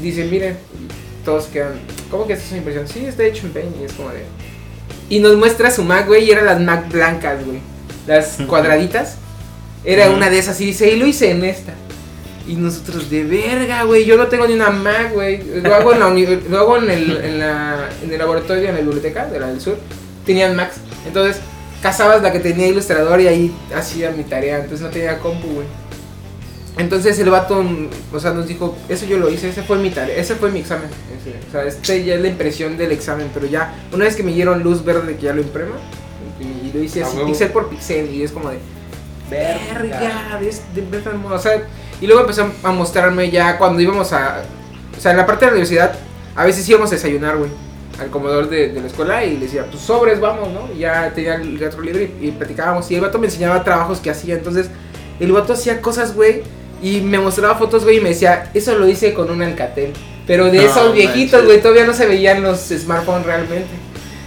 [0.01, 0.57] dicen, miren,
[1.23, 1.79] todos quedan.
[2.09, 2.87] ¿Cómo que es una impresión?
[2.87, 4.23] Sí, está hecho en Paint y es como de.
[5.09, 7.59] Y nos muestra su Mac, güey, y eran las Mac blancas, güey.
[8.07, 9.17] Las cuadraditas.
[9.83, 11.73] Era una de esas y dice, y lo hice en esta.
[12.47, 15.41] Y nosotros, de verga, güey, yo no tengo ni una Mac, güey.
[15.61, 18.81] Lo hago en, la lo hago en, el, en, la, en el laboratorio, en la
[18.81, 19.77] biblioteca de la del sur.
[20.25, 20.75] Tenían Macs.
[21.07, 21.41] Entonces,
[21.82, 24.58] cazabas la que tenía ilustrador y ahí hacía mi tarea.
[24.58, 25.67] Entonces no tenía compu, güey.
[26.78, 29.89] Entonces el vato, mm, o sea, nos dijo, eso yo lo hice, ese fue mi
[29.89, 30.89] tarea, ese fue mi examen.
[31.20, 34.24] Ese, o sea, este ya es la impresión del examen, pero ya, una vez que
[34.24, 35.76] me dieron luz verde de que ya lo imprima,
[36.39, 38.58] y, lo hice así, pixel por pixel, y es como de,
[39.30, 41.67] verga, es de verdad, o sea,
[42.00, 44.41] y luego empezó a mostrarme ya cuando íbamos a,
[44.98, 45.94] o sea, en la parte de la universidad,
[46.36, 47.52] a veces íbamos a desayunar, güey,
[48.01, 50.69] al comedor de, de la escuela y le decía, pues sobres, vamos, ¿no?
[50.75, 53.99] Y ya tenía el teatro libre y, y platicábamos, y el vato me enseñaba trabajos
[53.99, 54.69] que hacía, entonces,
[55.19, 56.43] el vato hacía cosas, güey,
[56.81, 59.93] y me mostraba fotos, güey, y me decía, eso lo hice con un Alcatel,
[60.25, 63.69] pero de No esos viejitos, güey, todavía no se veían los smartphones realmente.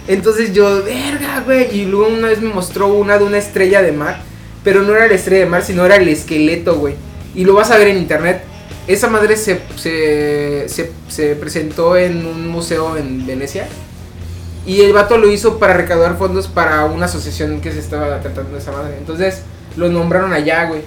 [0.07, 1.75] Entonces yo, verga, güey.
[1.75, 4.21] Y luego una vez me mostró una de una estrella de mar.
[4.63, 6.95] Pero no era la estrella de mar, sino era el esqueleto, güey.
[7.33, 8.43] Y lo vas a ver en internet.
[8.87, 13.67] Esa madre se, se, se, se presentó en un museo en Venecia.
[14.65, 18.51] Y el vato lo hizo para recaudar fondos para una asociación que se estaba tratando
[18.51, 18.97] de esa madre.
[18.97, 19.41] Entonces
[19.75, 20.81] lo nombraron allá, güey.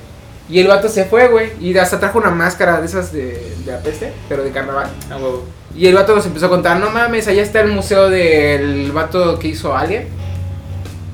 [0.48, 1.50] Y el vato se fue, güey.
[1.60, 4.88] Y hasta trajo una máscara de esas de, de la peste, pero de carnaval.
[5.10, 5.44] A huevo.
[5.74, 9.38] Y el vato nos empezó a contar, no mames, allá está el museo del vato
[9.38, 10.08] que hizo Alien.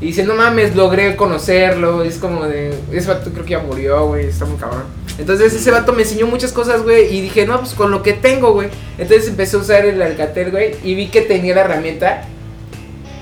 [0.01, 2.05] Y dice, no mames, logré conocerlo.
[2.05, 4.85] Y es como de, ese vato creo que ya murió, güey, está muy cabrón.
[5.19, 7.15] Entonces ese vato me enseñó muchas cosas, güey.
[7.17, 8.69] Y dije, no, pues con lo que tengo, güey.
[8.99, 10.75] Entonces empecé a usar el Alcatel, güey.
[10.83, 12.25] Y vi que tenía la herramienta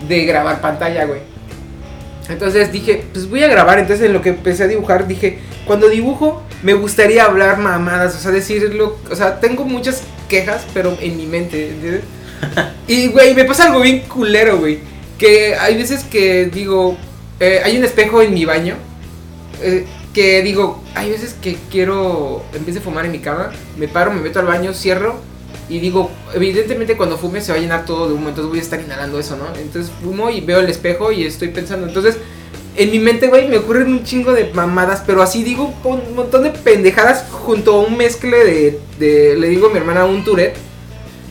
[0.09, 1.21] de grabar pantalla, güey.
[2.29, 3.79] Entonces dije, pues voy a grabar.
[3.79, 8.15] Entonces en lo que empecé a dibujar, dije, cuando dibujo, me gustaría hablar mamadas.
[8.17, 8.97] O sea, decirlo.
[9.11, 12.03] O sea, tengo muchas quejas, pero en mi mente, ¿entiendes?
[12.89, 14.81] Y, güey, me pasa algo bien culero, güey.
[15.19, 16.97] Que hay veces que digo,
[17.39, 18.75] eh, hay un espejo en mi baño.
[19.63, 23.89] eh, que digo, hay veces que quiero, en vez de fumar en mi cama, me
[23.89, 25.17] paro, me meto al baño, cierro.
[25.69, 28.63] Y digo, evidentemente cuando fume se va a llenar todo de humo, entonces voy a
[28.63, 29.47] estar inhalando eso, ¿no?
[29.59, 31.87] Entonces fumo y veo el espejo y estoy pensando.
[31.87, 32.17] Entonces,
[32.77, 36.43] en mi mente, güey, me ocurren un chingo de mamadas, pero así digo un montón
[36.43, 40.57] de pendejadas junto a un mezcle de, de le digo a mi hermana, un Tourette.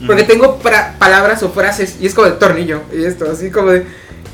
[0.04, 3.86] Porque tengo palabras o frases y es como de tornillo y esto, así como de...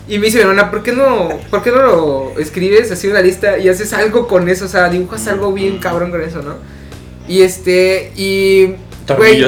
[0.09, 3.21] Y me dice mi hermana, ¿por qué no, ¿por qué no lo escribes así una
[3.21, 4.65] lista y haces algo con eso?
[4.65, 6.55] O sea, dibujas algo bien cabrón con eso, ¿no?
[7.29, 8.75] Y este, y...
[9.17, 9.43] Güey.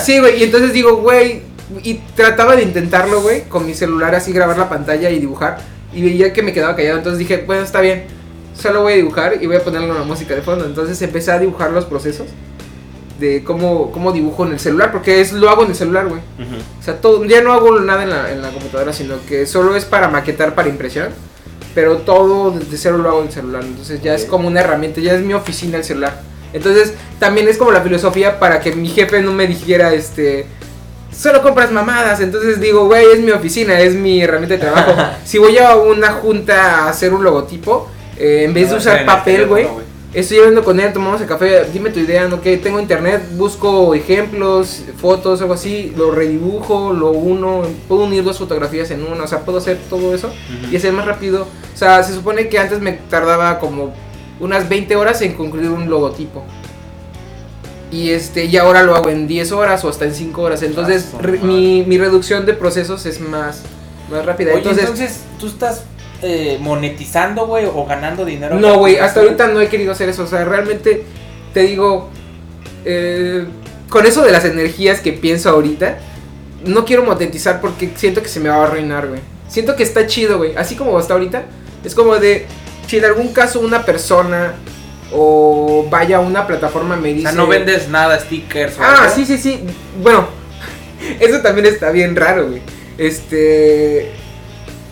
[0.00, 1.42] Sí, güey, y entonces digo, güey,
[1.82, 5.58] y trataba de intentarlo, güey, con mi celular así grabar la pantalla y dibujar.
[5.92, 8.04] Y veía que me quedaba callado, entonces dije, bueno, está bien,
[8.56, 10.64] solo voy a dibujar y voy a ponerle una música de fondo.
[10.66, 12.28] Entonces empecé a dibujar los procesos
[13.18, 16.20] de cómo, cómo dibujo en el celular, porque es lo hago en el celular, güey.
[16.38, 16.56] Ujú.
[16.80, 19.76] O sea, todo, ya no hago nada en la, en la computadora, sino que solo
[19.76, 21.08] es para maquetar para impresión.
[21.74, 23.64] Pero todo desde cero lo hago en el celular.
[23.64, 26.20] Entonces ya es como una herramienta, ya es mi oficina el celular.
[26.52, 30.46] Entonces también es como la filosofía para que mi jefe no me dijera, este,
[31.16, 32.20] solo compras mamadas.
[32.20, 34.94] Entonces digo, güey, es mi oficina, es mi herramienta de trabajo.
[35.24, 39.04] si voy a una junta a hacer un logotipo, eh, en vez de No, usar
[39.04, 39.66] papel, güey,
[40.14, 42.40] Estoy hablando con él, tomamos el café, dime tu idea, ¿no?
[42.40, 48.38] Que tengo internet, busco ejemplos, fotos, algo así, lo redibujo, lo uno, puedo unir dos
[48.38, 50.32] fotografías en una, o sea, puedo hacer todo eso
[50.70, 51.42] y hacer más rápido.
[51.74, 53.92] O sea, se supone que antes me tardaba como
[54.38, 56.44] unas 20 horas en concluir un logotipo.
[57.90, 60.62] Y este, y ahora lo hago en 10 horas o hasta en 5 horas.
[60.62, 63.62] Entonces, Ah, re- mi, mi reducción de procesos es más,
[64.10, 64.50] más rápida.
[64.50, 65.82] Oye, entonces, entonces, ¿tú estás
[66.26, 68.58] eh, monetizando, güey, o ganando dinero?
[68.58, 70.22] No, güey, hasta ahorita no he querido hacer eso.
[70.22, 71.04] O sea, realmente
[71.52, 72.08] te digo,
[72.86, 73.44] eh,
[73.90, 75.98] con eso de las energías que pienso ahorita,
[76.64, 79.20] no quiero monetizar porque siento que se me va a arruinar, güey.
[79.48, 80.56] Siento que está chido, güey.
[80.56, 81.44] Así como está ahorita,
[81.84, 82.46] es como de,
[82.86, 84.54] si en algún caso una persona
[85.12, 87.28] o vaya a una plataforma me O dice...
[87.28, 89.60] sea, no vendes nada, stickers o Ah, sí, sí, sí.
[90.02, 90.26] Bueno,
[91.20, 92.62] eso también está bien raro, güey.
[92.96, 94.12] Este.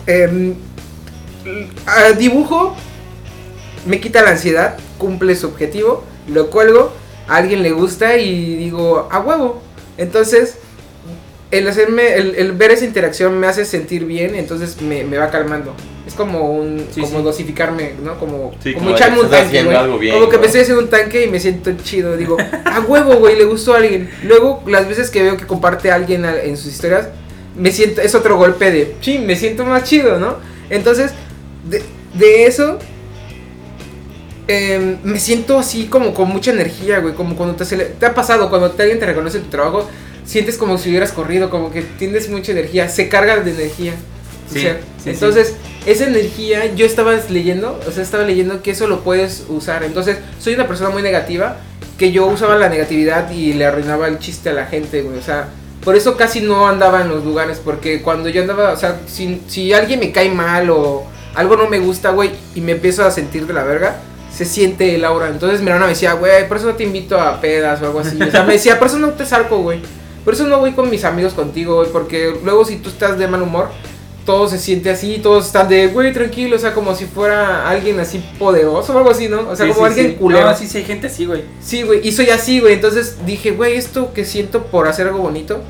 [0.07, 0.53] ah,
[2.17, 2.75] dibujo,
[3.85, 6.93] me quita la ansiedad, cumple su objetivo, lo cuelgo,
[7.27, 9.61] a alguien le gusta y digo, a huevo.
[9.97, 10.57] Entonces,
[11.51, 15.29] el hacerme, el, el ver esa interacción me hace sentir bien, entonces me, me va
[15.29, 15.73] calmando.
[16.07, 17.23] Es como un, Sí, como sí.
[17.23, 18.17] dosificarme, ¿no?
[18.19, 19.99] Como, Sí, como como echarme un tanque, güey.
[19.99, 22.17] bien, Como que me estoy haciendo un tanque y me siento chido.
[22.17, 22.35] Digo,
[22.65, 24.09] a huevo, güey, le gustó a alguien.
[24.23, 27.07] Luego, las veces que veo que comparte a alguien a- en sus historias,
[27.55, 30.37] me siento, es otro golpe de, ching, me siento más chido, ¿no?
[30.69, 31.11] Entonces,
[31.69, 31.83] de,
[32.13, 32.79] de eso,
[34.47, 37.13] em, me siento así como con mucha energía, güey.
[37.13, 39.89] Como cuando te, te ha pasado, cuando te- alguien te reconoce tu trabajo,
[40.25, 43.93] sientes como si hubieras corrido, como que tienes mucha energía, se carga de energía.
[44.49, 45.55] O Sí, sea, sí, entonces,
[45.85, 49.83] esa energía, yo estaba leyendo, o sea, estaba leyendo que eso lo puedes usar.
[49.83, 51.57] Entonces, soy una persona muy negativa,
[51.97, 55.17] que yo usaba la negatividad y le arruinaba el chiste a la gente, güey.
[55.17, 55.49] O sea,
[55.83, 59.41] por eso casi no andaba en los lugares, porque cuando yo andaba, o sea, si,
[59.47, 61.05] si alguien me cae mal o
[61.35, 63.97] algo no me gusta, güey, y me empiezo a sentir de la verga,
[64.35, 65.29] se siente el aura.
[65.29, 67.99] Entonces mi hermana me decía, güey, por eso no te invito a pedas o algo
[67.99, 68.21] así.
[68.21, 69.79] O sea, me decía, por eso no te salgo, güey.
[70.25, 73.27] Por eso no voy con mis amigos contigo, güey, porque luego si tú estás de
[73.27, 73.67] mal humor,
[74.25, 77.99] todo se siente así, todos están de, güey, tranquilo, o sea, como si fuera alguien
[77.99, 79.49] así poderoso o algo así, ¿no?
[79.49, 80.15] O sea, Sí, como sí, alguien sí.
[80.17, 80.49] culero.
[80.49, 81.43] No, sí, sí, hay gente así, güey.
[81.61, 82.75] Sí, güey, y soy así, güey.
[82.75, 85.61] Entonces dije, güey, esto que siento por hacer algo bonito,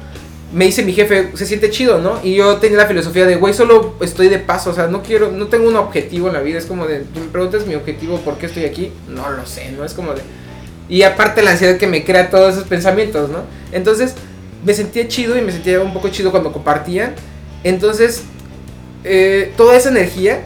[0.54, 2.20] me dice mi jefe, se siente chido, ¿no?
[2.24, 5.32] Y yo tenía la filosofía de, güey, solo estoy de paso, o sea, no quiero,
[5.32, 6.60] no tengo un objetivo en la vida.
[6.60, 8.92] Es como de, me preguntas mi objetivo, ¿por qué estoy aquí?
[9.10, 9.84] No lo sé, ¿no?
[9.84, 10.22] Es como de.
[10.90, 13.40] Y aparte la ansiedad que me crea todos esos pensamientos, ¿no?
[13.72, 14.14] Entonces,
[14.64, 17.16] me sentía chido y me sentía un poco chido cuando compartían.
[17.64, 18.22] Entonces,
[19.04, 20.42] eh, toda esa energía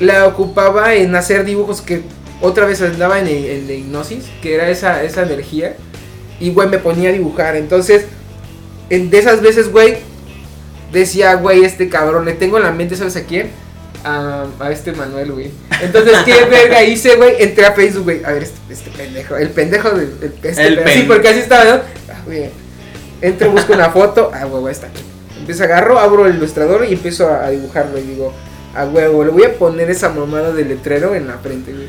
[0.00, 2.02] la ocupaba en hacer dibujos que
[2.40, 5.76] otra vez andaba en, en la hipnosis, que era esa, esa energía.
[6.40, 7.56] Y, güey, me ponía a dibujar.
[7.56, 8.06] Entonces,
[8.90, 9.98] en, de esas veces, güey,
[10.92, 13.50] decía, güey, este cabrón, le tengo en la mente, ¿sabes a quién?
[14.04, 15.50] A, a este Manuel, güey.
[15.82, 17.34] Entonces, ¿qué verga hice, güey?
[17.42, 18.24] Entré a Facebook, güey.
[18.24, 20.08] A ver, este, este pendejo, el pendejo de.
[20.42, 20.98] este El pendejo.
[21.00, 21.70] Sí, porque así estaba, ¿no?
[22.10, 22.50] Ah, güey.
[23.20, 24.30] Entro, busco una foto.
[24.32, 25.02] Ah, güey, está aquí.
[25.38, 27.98] Empiezo, agarro, abro el ilustrador y empiezo a, a dibujarlo.
[27.98, 28.32] Y digo,
[28.74, 31.88] a huevo, le voy a poner esa mamada de letrero en la frente, güey.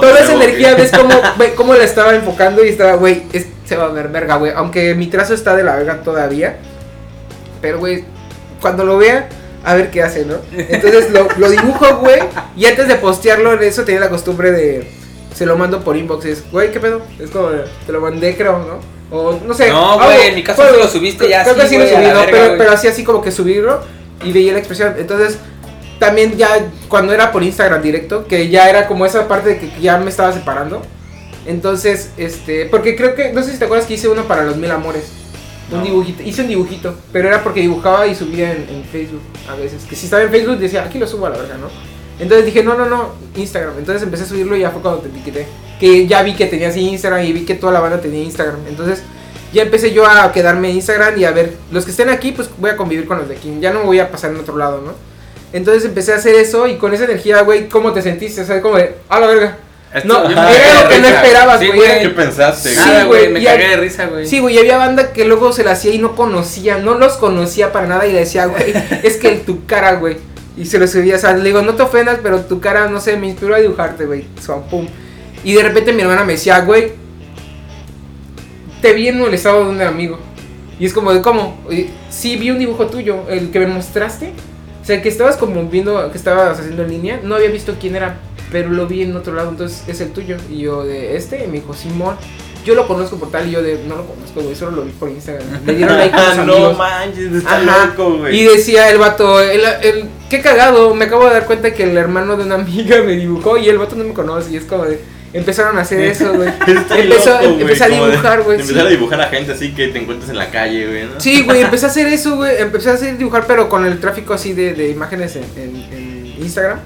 [0.00, 3.78] Toda esa energía, ves cómo, ve cómo la estaba enfocando y estaba, güey, es- se
[3.78, 4.52] va a ver verga, güey.
[4.54, 6.56] Aunque mi trazo está de la verga todavía.
[7.60, 8.04] Pero, güey,
[8.60, 9.28] cuando lo vea,
[9.64, 10.36] a ver qué hace, ¿no?
[10.56, 12.20] Entonces lo, lo dibujo, güey.
[12.56, 14.90] Y antes de postearlo, en eso tenía la costumbre de.
[15.34, 16.24] Se lo mando por inbox.
[16.26, 17.02] Es, güey, ¿qué pedo?
[17.18, 17.48] Es como,
[17.86, 19.16] te lo mandé, creo, ¿no?
[19.16, 19.70] O no sé.
[19.70, 21.96] No, algo- güey, en mi caso sí lo subiste ya Creo que sí lo subí,
[21.96, 22.02] ¿no?
[22.20, 23.80] verga, Pero, pero así, así como que subirlo
[24.24, 24.94] y veía la expresión.
[24.98, 25.38] Entonces,
[25.98, 26.48] también ya
[26.88, 30.10] cuando era por Instagram directo, que ya era como esa parte de que ya me
[30.10, 30.82] estaba separando.
[31.46, 34.56] Entonces, este, porque creo que, no sé si te acuerdas que hice uno para los
[34.56, 35.04] mil amores.
[35.70, 39.54] Un dibujito, hice un dibujito, pero era porque dibujaba y subía en, en Facebook a
[39.54, 39.84] veces.
[39.84, 41.68] Que si estaba en Facebook decía, aquí lo subo a la verga, ¿no?
[42.18, 43.78] Entonces dije, no, no, no, Instagram.
[43.78, 45.46] Entonces empecé a subirlo y ya fue cuando te etiqueté.
[45.80, 48.60] Que ya vi que tenía así Instagram y vi que toda la banda tenía Instagram.
[48.68, 49.02] Entonces
[49.52, 52.48] ya empecé yo a quedarme en Instagram y a ver, los que estén aquí, pues
[52.58, 53.52] voy a convivir con los de aquí.
[53.60, 54.92] Ya no me voy a pasar en otro lado, ¿no?
[55.52, 58.42] Entonces empecé a hacer eso y con esa energía, güey, ¿cómo te sentiste?
[58.42, 59.58] O sea, como de, a la verga.
[60.04, 61.78] No, Yo era lo que no esperabas, Sí, güey.
[61.78, 62.02] güey.
[62.02, 62.70] ¿Qué pensaste?
[62.70, 64.26] Sí, Nada, güey, güey, me cagué de risa, güey.
[64.26, 67.14] Sí, güey, y había banda que luego se la hacía y no conocía, no los
[67.14, 68.72] conocía para nada y le decía, güey,
[69.02, 70.16] es que tu cara, güey.
[70.56, 73.00] Y se lo subía, o sea, le digo, no te ofendas, pero tu cara, no
[73.00, 74.24] sé, me inspiró a dibujarte, güey.
[74.40, 74.86] So, pum.
[75.44, 76.92] Y de repente mi hermana me decía, güey,
[78.80, 80.18] te vi en el estado de un amigo.
[80.78, 81.58] Y es como de, ¿cómo?
[82.10, 84.32] Sí, vi un dibujo tuyo, el que me mostraste.
[84.82, 87.20] O sea, que estabas como viendo, que estabas haciendo en línea.
[87.22, 88.16] No había visto quién era,
[88.52, 90.36] pero lo vi en otro lado, entonces es el tuyo.
[90.50, 92.16] Y yo, de este, y me dijo, Simón.
[92.64, 94.92] Yo lo conozco por tal y yo de, no lo conozco, güey, solo lo vi
[94.92, 95.44] por Instagram.
[95.66, 97.86] Le dieron like a sus no manches, está Ajá.
[97.86, 98.38] loco, güey.
[98.38, 101.96] Y decía el vato, el, el, qué cagado, me acabo de dar cuenta que el
[101.98, 104.84] hermano de una amiga me dibujó y el vato no me conoce y es como
[104.84, 105.00] de,
[105.32, 106.50] empezaron a hacer eso, güey.
[106.64, 108.60] Empezó, loco, empecé a dibujar, güey.
[108.60, 111.18] Empezar a dibujar a gente así que te encuentres en la calle, güey, ¿no?
[111.20, 112.58] Sí, güey, empecé a hacer eso, güey.
[112.60, 116.34] Empecé a hacer dibujar, pero con el tráfico así de, de imágenes en, en- en
[116.40, 116.78] Instagram.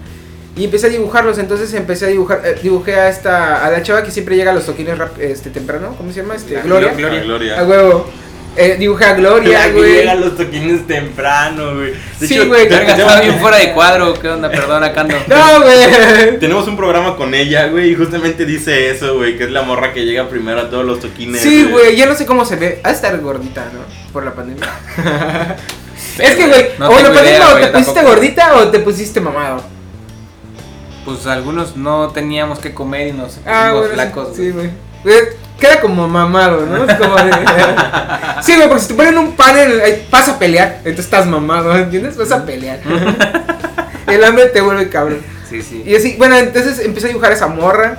[0.57, 4.03] Y empecé a dibujarlos, entonces empecé a dibujar, eh, dibujé a esta, a la chava
[4.03, 6.35] que siempre llega a los toquines rap- este, temprano, ¿cómo se llama?
[6.35, 6.93] Este, La Gloria.
[6.95, 7.23] Glo- Gloria.
[7.23, 7.61] Gloria.
[7.61, 8.11] A huevo.
[8.59, 9.93] Eh, dibujé a Gloria, güey.
[9.97, 11.93] llega a los toquines temprano, güey.
[12.19, 14.15] De Sí, hecho, güey, estaba bien fuera de cuadro.
[14.15, 14.49] ¿Qué onda?
[14.51, 15.15] Perdona, Cando.
[15.27, 16.39] No, güey.
[16.41, 19.93] Tenemos un programa con ella, güey, y justamente dice eso, güey, que es la morra
[19.93, 21.43] que llega primero a todos los toquines.
[21.43, 22.81] Sí, güey, ya no sé cómo se ve.
[22.83, 23.81] Ha de estar gordita, ¿no?
[24.11, 24.67] Por la pandemia.
[26.19, 28.79] es que, güey, No o la pandemia idea, o güey, te pusiste gordita o te
[28.79, 29.76] pusiste mamado.
[31.07, 34.37] Pues algunos no teníamos que comer y nos Ah, bueno, flacos.
[34.37, 34.71] sí, güey.
[35.03, 35.17] Güey,
[35.59, 36.85] Queda como mamado, ¿no?
[36.85, 37.31] Es como de...
[38.43, 39.81] sí, güey, porque si te ponen un pan en el...
[39.81, 42.19] ay, Vas a pelear, entonces estás mamado, ¿entiendes?
[42.19, 42.81] Vas a pelear.
[44.07, 45.21] el hambre te vuelve cabrón.
[45.49, 45.83] Sí, sí.
[45.87, 47.99] Y así, bueno, entonces empecé a dibujar esa morra,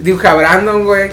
[0.00, 1.10] dibujé a Brandon, güey,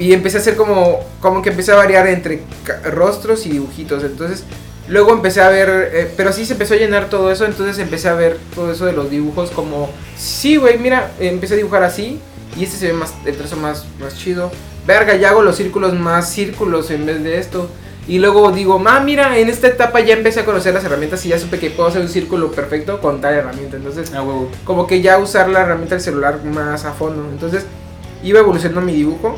[0.00, 2.42] y empecé a hacer como, como que empecé a variar entre
[2.90, 4.02] rostros y dibujitos.
[4.02, 4.42] Entonces,
[4.88, 8.08] Luego empecé a ver, eh, pero sí se empezó a llenar todo eso, entonces empecé
[8.08, 12.20] a ver todo eso de los dibujos como, sí, güey, mira, empecé a dibujar así
[12.56, 14.50] y este se ve más, el trazo más, más chido.
[14.86, 17.68] Verga, ya hago los círculos más círculos en vez de esto.
[18.08, 21.30] Y luego digo, ma, mira, en esta etapa ya empecé a conocer las herramientas y
[21.30, 23.76] ya supe que puedo hacer un círculo perfecto con tal herramienta.
[23.76, 24.24] Entonces, Ah,
[24.64, 27.28] como que ya usar la herramienta del celular más a fondo.
[27.32, 27.66] Entonces
[28.22, 29.36] iba evolucionando mi dibujo.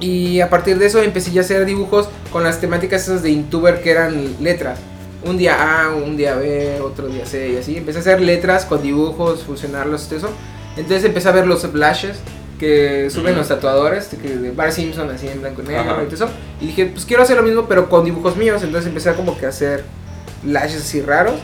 [0.00, 3.30] Y a partir de eso empecé ya a hacer dibujos con las temáticas esas de
[3.30, 4.78] Intuber que eran letras.
[5.24, 7.76] Un día A, un día B, otro día C y así.
[7.76, 10.30] Empecé a hacer letras con dibujos, fusionarlos y todo eso.
[10.76, 12.18] Entonces empecé a ver los splashes
[12.58, 16.02] que suben los tatuadores, que de Bar Simpson así en blanco y negro Ajá.
[16.02, 16.30] y todo eso.
[16.60, 18.62] Y dije, pues quiero hacer lo mismo pero con dibujos míos.
[18.62, 19.84] Entonces empecé a como que a hacer
[20.44, 21.40] lashes así raros.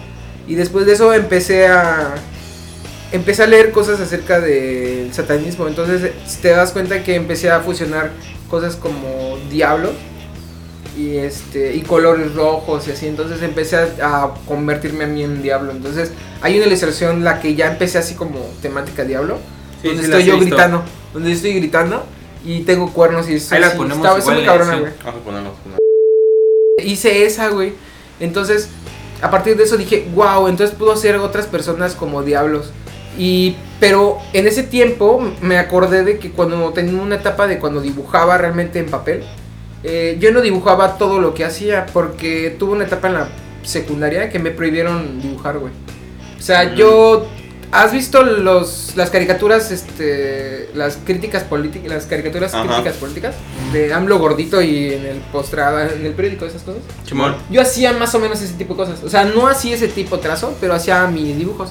[0.46, 2.14] Y después de eso empecé a
[3.14, 5.66] empecé a leer cosas acerca del satanismo.
[5.68, 8.10] Entonces, si te das cuenta que empecé a fusionar
[8.50, 9.92] cosas como diablos
[10.96, 13.06] y este y colores rojos y así.
[13.06, 15.72] Entonces empecé a, a convertirme a mí en diablo.
[15.72, 19.38] Entonces, hay una ilustración la que ya empecé así como temática diablo,
[19.80, 20.50] Sí, donde sí, estoy yo visto.
[20.50, 22.04] gritando, donde yo estoy gritando
[22.44, 25.20] y tengo cuernos y eso Ahí la sí, ponemos está, igual cabrona, güey Vamos
[26.78, 27.72] a hice esa, güey.
[28.20, 28.68] Entonces,
[29.22, 32.72] a partir de eso dije, wow, entonces puedo hacer otras personas como diablos.
[33.18, 37.80] Y, pero en ese tiempo me acordé de que cuando tenía una etapa de cuando
[37.80, 39.22] dibujaba realmente en papel,
[39.82, 43.28] eh, yo no dibujaba todo lo que hacía porque tuve una etapa en la
[43.62, 45.72] secundaria que me prohibieron dibujar, güey.
[46.38, 46.74] O sea, Mm.
[46.74, 47.26] yo...
[47.72, 52.62] ¿Has visto los, las caricaturas, este, las críticas políticas, las caricaturas Ajá.
[52.68, 53.34] críticas políticas
[53.72, 56.82] de AMLO gordito y en el postrado, en el periódico, esas cosas?
[57.04, 57.34] Chimón.
[57.50, 59.02] Yo hacía más o menos ese tipo de cosas.
[59.02, 61.70] O sea, no hacía ese tipo de trazo, pero hacía mis dibujos.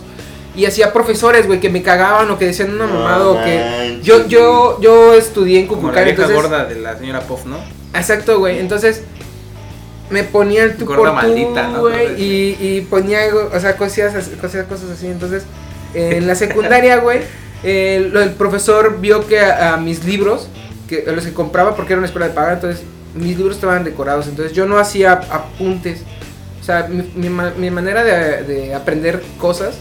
[0.56, 4.00] Y hacía profesores, güey, que me cagaban o que decían una No mamada o que...
[4.04, 6.36] Yo, yo, yo estudié en Como la Cucucán, vieja entonces...
[6.36, 7.58] gorda de la señora Puff, ¿no?
[7.96, 8.60] Exacto, güey.
[8.60, 9.04] Entonces
[10.10, 11.80] me ponía el tú Gorda por tú, maldita, ¿no?
[11.82, 15.08] güey, y, y ponía, o sea, cosas, así- cosas, cosas así.
[15.08, 15.44] Entonces,
[15.96, 17.22] en la secundaria, güey,
[17.64, 20.50] eh, el profesor vio que a, a mis libros,
[20.88, 22.84] que a los que compraba, porque era una escuela de paga, entonces
[23.16, 24.28] mis libros estaban decorados.
[24.28, 26.02] Entonces yo no hacía apuntes.
[26.62, 29.76] O sea, mi, mi ma- mi manera de, de aprender cosas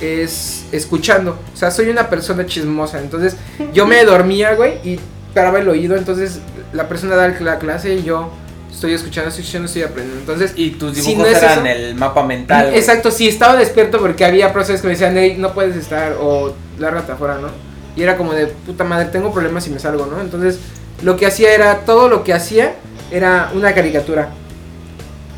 [0.00, 1.38] es escuchando.
[1.52, 3.00] O sea, soy una persona chismosa.
[3.00, 3.36] Entonces,
[3.72, 5.00] yo me dormía, güey, y
[5.34, 5.96] paraba el oído.
[5.96, 6.40] Entonces,
[6.72, 8.30] la persona da la clase y yo
[8.70, 10.20] estoy escuchando, estoy escuchando, estoy aprendiendo.
[10.20, 12.74] Entonces, Y tus Si dibujos no eran el mapa mental.
[12.74, 16.54] exacto, sí, estaba despierto porque había profesores que me decían, hey, no puedes estar, o
[16.78, 17.48] lárgate afuera, ¿no?
[17.96, 20.20] Y era como de, puta madre, tengo problemas si me salgo, ¿no?
[20.20, 20.60] Entonces,
[21.02, 22.74] lo que hacía era, todo lo que hacía
[23.10, 24.30] era una caricatura.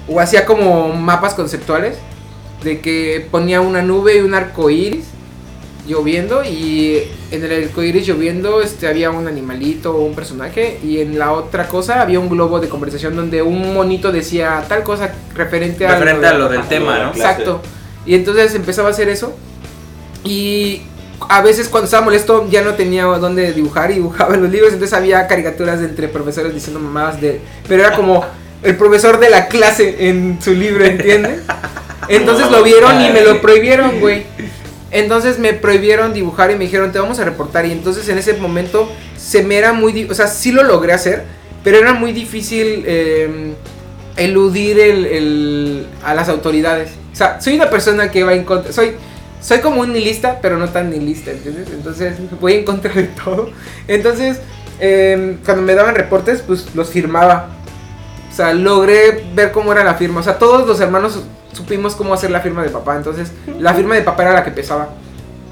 [0.08, 1.96] O hacía como mapas conceptuales
[2.62, 5.06] de que ponía una nube y un arco iris
[5.86, 11.00] lloviendo y en el arco iris lloviendo este, había un animalito o un personaje y
[11.00, 15.12] en la otra cosa había un globo de conversación donde un monito decía tal cosa
[15.34, 16.68] referente, Referente a lo del Ajá.
[16.68, 17.10] tema, ¿no?
[17.10, 17.60] Exacto.
[18.06, 19.34] Y entonces empezaba a hacer eso.
[20.24, 20.82] Y
[21.28, 24.72] a veces cuando estaba molesto ya no tenía dónde dibujar y dibujaba en los libros.
[24.72, 27.40] Entonces había caricaturas de entre profesores diciendo mamadas de...
[27.68, 28.24] Pero era como
[28.62, 31.40] el profesor de la clase en su libro, ¿entiendes?
[32.10, 34.24] Entonces lo vieron y me lo prohibieron, güey.
[34.90, 37.64] Entonces me prohibieron dibujar y me dijeron, te vamos a reportar.
[37.66, 40.04] Y entonces en ese momento se me era muy...
[40.10, 41.24] O sea, sí lo logré hacer,
[41.62, 43.52] pero era muy difícil eh,
[44.16, 46.90] eludir el, el- a las autoridades.
[47.12, 48.72] O sea, soy una persona que va en contra...
[48.72, 48.92] Soy,
[49.40, 51.68] soy como un nihilista, pero no tan nihilista, ¿entiendes?
[51.72, 53.50] Entonces voy en contra de todo.
[53.86, 54.38] Entonces,
[54.80, 57.50] eh, cuando me daban reportes, pues los firmaba.
[58.30, 60.20] O sea, logré ver cómo era la firma.
[60.20, 61.20] O sea, todos los hermanos
[61.52, 62.96] supimos cómo hacer la firma de papá.
[62.96, 64.90] Entonces, la firma de papá era la que pesaba.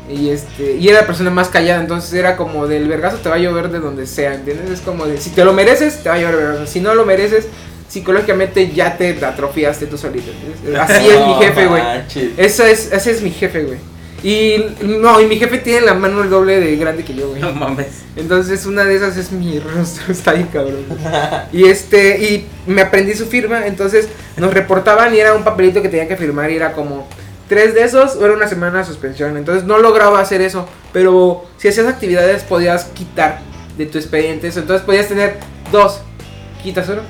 [0.09, 1.81] Y este, y era la persona más callada.
[1.81, 4.71] Entonces era como del vergazo te va a llover de donde sea, ¿entiendes?
[4.71, 6.67] Es como de si te lo mereces, te va a llover vergazo.
[6.67, 7.47] Si no lo mereces,
[7.89, 10.31] psicológicamente ya te atrofiaste tú solito.
[10.31, 10.81] ¿entiendes?
[10.81, 11.83] Así es mi jefe, güey.
[12.37, 13.79] Esa es, ese es mi jefe, güey.
[14.23, 17.41] Y no, y mi jefe tiene la mano el doble de grande que yo, güey.
[17.41, 18.03] No mames.
[18.17, 20.85] Entonces una de esas es mi rostro, está bien cabrón.
[21.53, 25.89] Y este, y me aprendí su firma, entonces nos reportaban y era un papelito que
[25.89, 27.07] tenía que firmar y era como
[27.49, 29.37] tres de esos o era una semana de suspensión.
[29.37, 33.41] Entonces no lograba hacer eso, pero si hacías actividades podías quitar
[33.77, 34.61] de tu expediente eso.
[34.61, 35.37] Entonces podías tener
[35.71, 36.01] dos,
[36.63, 37.03] quitas uno,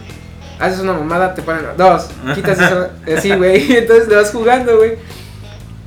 [0.61, 3.77] haces una mamada, te ponen dos, quitas eso, así, güey.
[3.77, 4.97] Entonces te vas jugando, güey.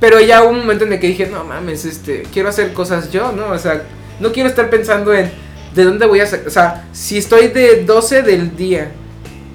[0.02, 3.12] Pero ya hubo un momento en el que dije, no mames, este, quiero hacer cosas
[3.12, 3.50] yo, ¿no?
[3.50, 3.84] O sea,
[4.18, 5.30] no quiero estar pensando en
[5.76, 6.48] de dónde voy a sacar.
[6.48, 8.90] O sea, si estoy de 12 del día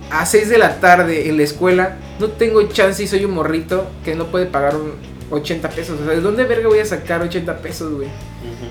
[0.09, 3.87] a 6 de la tarde en la escuela, no tengo chance y soy un morrito
[4.05, 4.93] que no puede pagar un
[5.31, 5.99] 80 pesos.
[5.99, 8.07] O sea, ¿de dónde verga voy a sacar 80 pesos, güey?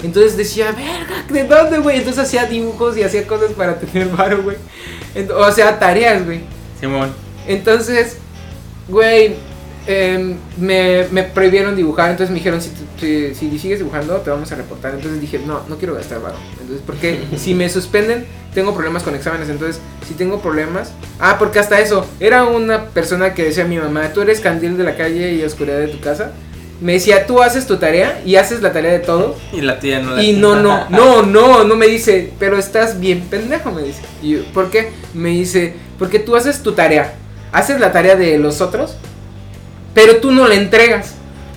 [0.03, 1.99] Entonces decía, verga, ¿de dónde, güey?
[1.99, 4.57] Entonces hacía dibujos y hacía cosas para tener varo, güey.
[5.31, 6.41] O sea, tareas, güey.
[6.81, 7.13] Simón.
[7.47, 8.17] Entonces,
[8.89, 9.37] güey,
[9.87, 14.51] em, me, me prohibieron dibujar, entonces me dijeron, si, si, si sigues dibujando, te vamos
[14.53, 14.95] a reportar.
[14.95, 16.37] Entonces dije, no, no quiero gastar varo.
[16.61, 19.49] Entonces, porque si me suspenden, tengo problemas con exámenes.
[19.49, 20.93] Entonces, si tengo problemas...
[21.21, 24.77] Ah, porque hasta eso, era una persona que decía a mi mamá, tú eres candil
[24.77, 26.33] de la calle y oscuridad de tu casa.
[26.81, 29.37] Me decía, tú haces tu tarea y haces la tarea de todo.
[29.53, 33.01] Y la tía no la Y no, no, no, no, no me dice, pero estás
[33.01, 34.03] bien pendejo, me dice.
[34.23, 34.91] Y yo, ¿por qué?
[35.15, 37.15] Me dice, porque tú haces tu tarea,
[37.53, 38.97] haces la tarea de los otros,
[39.97, 41.15] pero tú no la entregas.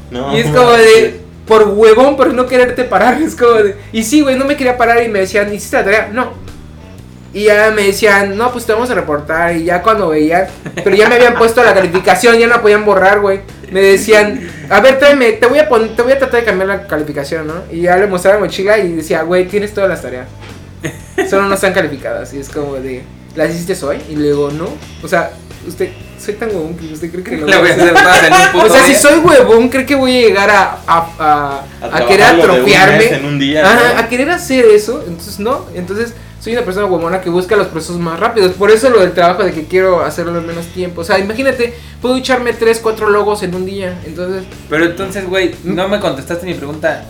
[0.10, 4.04] No, y es como de, por huevón, por no quererte parar, es como de, y
[4.04, 6.10] sí, güey, no me quería parar y me decían, ¿hiciste la tarea?
[6.12, 6.34] No.
[7.32, 9.56] Y ya me decían, no, pues te vamos a reportar.
[9.56, 10.48] Y ya cuando veían,
[10.84, 13.42] pero ya me habían puesto la calificación, ya no la podían borrar, güey.
[13.72, 16.68] Me decían, a ver, tráeme, te voy a pon- te voy a tratar de cambiar
[16.70, 17.54] la calificación, ¿no?
[17.72, 20.28] Y ya le mostraba la mochila y decía, güey, tienes todas las tareas.
[21.30, 22.34] Solo no están calificadas.
[22.34, 23.04] Y es como de,
[23.36, 23.98] ¿las hiciste hoy?
[24.10, 24.68] Y le digo, no.
[25.04, 25.30] O sea,
[25.68, 25.90] usted,
[26.32, 28.66] soy tan huevón que usted cree que lo voy a hacer todas en un puto
[28.66, 32.06] O sea, si soy huevón, cree que voy a llegar a, a, a, A a
[32.08, 32.98] querer atrofiarme.
[32.98, 34.00] mes en un día, Ajá, ¿no?
[34.00, 35.04] a querer hacer eso.
[35.08, 35.66] Entonces, no.
[35.74, 38.54] Entonces, soy una persona huevona que busca los procesos más rápidos.
[38.54, 41.02] Por eso lo del trabajo de que quiero hacerlo en menos tiempo.
[41.02, 44.00] O sea, imagínate, puedo echarme 3, 4 logos en un día.
[44.06, 47.06] Entonces, Pero entonces, güey, no me contestaste mi pregunta.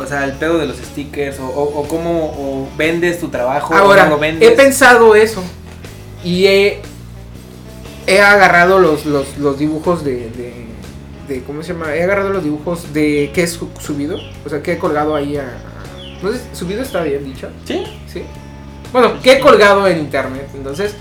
[0.00, 3.74] O sea, el pedo de los stickers, o, o, o cómo o vendes tu trabajo,
[3.74, 4.48] ahora, o no lo vendes.
[4.48, 5.42] he pensado eso.
[6.24, 6.80] Y he,
[8.06, 10.66] he agarrado los, los, los dibujos de, de,
[11.28, 11.94] de- ¿Cómo se llama?
[11.94, 14.18] He agarrado los dibujos de que he su- subido.
[14.44, 15.42] O sea, que he colgado ahí a.
[15.42, 17.48] a- no sé, subido está bien dicho.
[17.64, 17.82] Sí.
[18.12, 18.22] Sí.
[18.92, 20.48] Bueno, que he colgado en internet.
[20.54, 20.94] Entonces,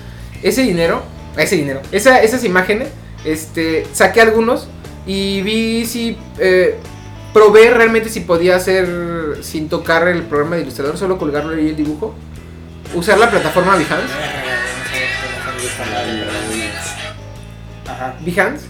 [0.44, 1.02] ese dinero,
[1.36, 2.90] ese dinero, esa, esas imágenes,
[3.26, 4.68] este, saqué algunos
[5.08, 6.78] y vi si eh,
[7.34, 11.76] probé realmente si podía hacer sin tocar el programa de ilustrador, solo colgarlo ahí el
[11.76, 12.14] dibujo,
[12.94, 14.14] usar la plataforma Behance.
[18.00, 18.16] Ajá.
[18.26, 18.66] Behance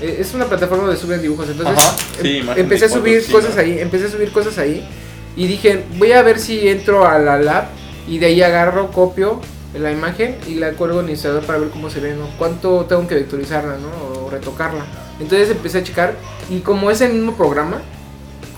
[0.00, 1.48] eh, es una plataforma donde suben dibujos.
[1.48, 4.58] Entonces, Ajá, sí, em- empecé a fotos, subir sí, cosas ahí, empecé a subir cosas
[4.58, 4.88] ahí
[5.36, 7.64] y dije, voy a ver si entro a la lab
[8.06, 9.40] y de ahí agarro, copio
[9.78, 12.28] la imagen y la cuelgo en Illustrator para ver cómo se ve, ¿no?
[12.38, 14.20] Cuánto tengo que vectorizarla, ¿no?
[14.24, 14.84] O retocarla.
[15.20, 16.14] Entonces empecé a checar
[16.48, 17.82] y como es el mismo programa,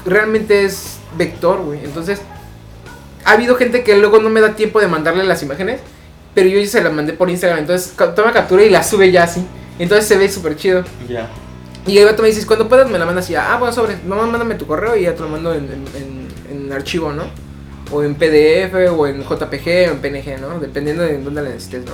[0.04, 1.84] realmente es vector, güey.
[1.84, 2.20] Entonces,
[3.24, 5.80] ha habido gente que luego no me da tiempo de mandarle las imágenes,
[6.34, 7.60] pero yo ya se las mandé por Instagram.
[7.60, 9.46] Entonces, toma captura y la sube ya así.
[9.78, 10.84] Entonces se ve súper chido.
[11.08, 11.28] Ya.
[11.86, 13.96] Y el vato me dices, cuando puedas me la mandas y ya, ah, bueno, sobre,
[14.06, 15.84] nomás mándame tu correo y ya te lo mando en, en-
[16.50, 17.24] en- en archivo, ¿no?
[17.92, 20.58] O en PDF, o en JPG, o en PNG, ¿no?
[20.58, 21.92] Dependiendo de dónde la necesites, ¿no?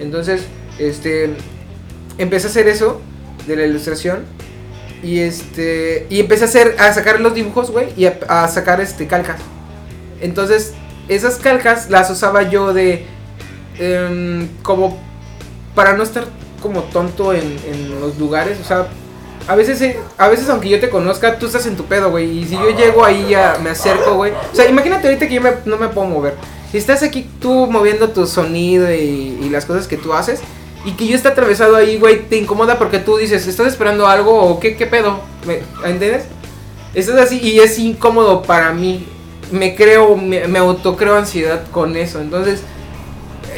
[0.00, 0.42] Entonces,
[0.78, 1.34] este,
[2.18, 3.00] empecé a hacer eso
[3.46, 4.24] de la ilustración
[5.02, 8.80] y este, y empecé a hacer, a sacar los dibujos, güey, y a, a sacar,
[8.80, 9.40] este, calcas.
[10.20, 10.72] Entonces,
[11.08, 13.06] esas calcas las usaba yo de,
[13.78, 14.98] em, como,
[15.76, 16.24] para no estar
[16.60, 18.86] como tonto en, en los lugares, o sea,
[19.46, 22.40] a veces, eh, a veces aunque yo te conozca, tú estás en tu pedo, güey.
[22.40, 24.32] Y si yo llego ahí, ya me acerco, güey.
[24.52, 26.34] O sea, imagínate ahorita que yo me- no me puedo mover.
[26.70, 30.40] Si estás aquí tú moviendo tu sonido y, y las cosas que tú haces,
[30.84, 34.34] y que yo esté atravesado ahí, güey, te incomoda porque tú dices, ¿estás esperando algo
[34.38, 35.18] o qué, qué pedo?
[35.46, 36.24] ¿Me, ¿Entiendes?
[36.94, 39.06] Estás así y es incómodo para mí.
[39.50, 42.20] Me creo, me, me autocreo ansiedad con eso.
[42.20, 42.60] Entonces,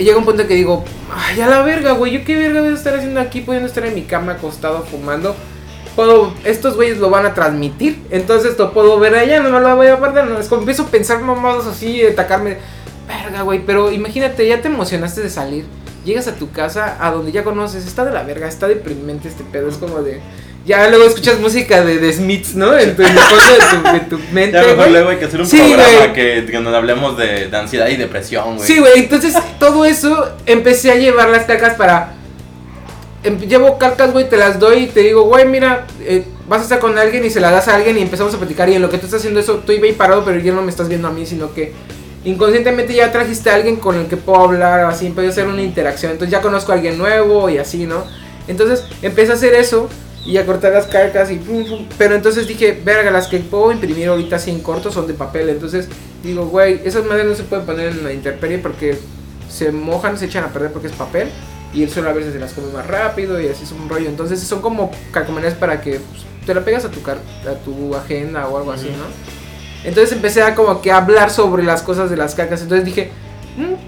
[0.05, 0.84] llega un punto que digo,
[1.14, 3.84] ay, a la verga, güey, yo qué verga voy a estar haciendo aquí, pudiendo estar
[3.86, 5.34] en mi cama acostado fumando.
[5.96, 9.76] Puedo, estos güeyes lo van a transmitir, entonces lo puedo ver allá, no me lo
[9.76, 10.26] voy a perder.
[10.26, 12.59] No, es como empiezo a pensar mamadas así, atacarme,
[13.09, 15.64] verga, güey, pero imagínate, ya te emocionaste de salir,
[16.05, 19.44] llegas a tu casa, a donde ya conoces, está de la verga, está deprimente este
[19.44, 20.20] pedo, es como de.
[20.67, 22.77] Ya luego escuchas música de, de Smiths, ¿no?
[22.79, 24.53] En tu, en el fondo de tu, de tu mente.
[24.53, 27.57] Ya mejor luego hay que hacer un Sí, programa que, que donde hablemos de, de
[27.57, 28.67] ansiedad y depresión, güey.
[28.67, 32.13] Sí, güey, entonces todo eso empecé a llevar las calcas para...
[33.25, 36.65] em- llevo calcas, güey, te las doy y te digo, güey, mira, eh, vas a
[36.65, 38.83] estar con alguien y se la das a alguien y empezamos a platicar y en
[38.83, 40.89] lo que tú estás haciendo eso, tú iba ahí parado, pero ya no me estás
[40.89, 41.73] viendo a mí, sino que
[42.25, 46.13] inconscientemente ya trajiste a alguien con el que puedo hablar, así, a hacer una interacción,
[46.13, 48.05] entonces ya conozco a alguien nuevo y así, ¿no?
[48.47, 49.89] Entonces empecé a hacer eso
[50.27, 53.73] y a cortar las calcas y pum, pum, pero entonces dije, verga, las que puedo
[53.73, 55.89] imprimir ahorita así en corto son de papel, entonces
[56.23, 58.99] digo, güey, esas madres no se pueden poner en la intemperie porque
[59.49, 61.29] se mojan, se echan a perder porque es papel
[61.73, 64.09] y el sol a veces se las come más rápido y así es un rollo,
[64.09, 67.18] entonces son como calcomanías para que pues, te la pegas a tu, car
[67.49, 69.05] a tu agenda o algo así, ¿no?
[69.85, 73.30] Entonces empecé a como que hablar sobre las cosas de las calcas, entonces dije, "Mm,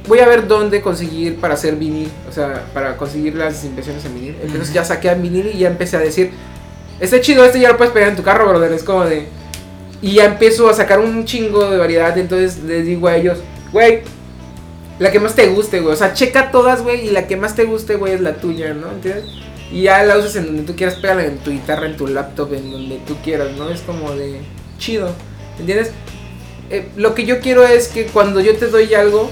[0.06, 4.14] voy a ver dónde conseguir para hacer vinil, o sea, para conseguir las impresiones en
[4.14, 4.36] vinil.
[4.42, 6.30] Entonces ya saqué a vinil y ya empecé a decir,
[7.00, 9.26] está chido, este ya lo puedes pegar en tu carro, brother, es como de...
[10.00, 13.38] Y ya empiezo a sacar un chingo de variedad, entonces les digo a ellos,
[13.72, 14.00] güey,
[14.98, 17.54] la que más te guste, güey, o sea, checa todas, güey, y la que más
[17.54, 18.90] te guste, güey, es la tuya, ¿no?
[18.90, 19.24] ¿Entiendes?
[19.70, 22.52] Y ya la usas en donde tú quieras, pégala en tu guitarra, en tu laptop,
[22.52, 23.70] en donde tú quieras, ¿no?
[23.70, 24.40] Es como de
[24.78, 25.14] chido,
[25.58, 25.92] ¿entiendes?
[26.68, 29.30] Eh, lo que yo quiero es que cuando yo te doy algo,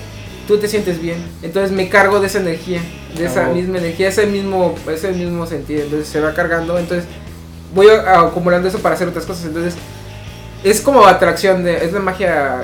[0.49, 1.18] tú te sientes bien.
[1.43, 2.80] Entonces me cargo de esa energía,
[3.16, 3.55] de esa Oh.
[3.55, 5.82] misma energía, ese mismo, ese mismo sentido.
[5.84, 7.07] Entonces se va cargando, entonces
[7.74, 9.45] voy acumulando eso para hacer otras cosas.
[9.47, 9.74] Entonces
[10.64, 12.62] es como atracción, de, es la magia.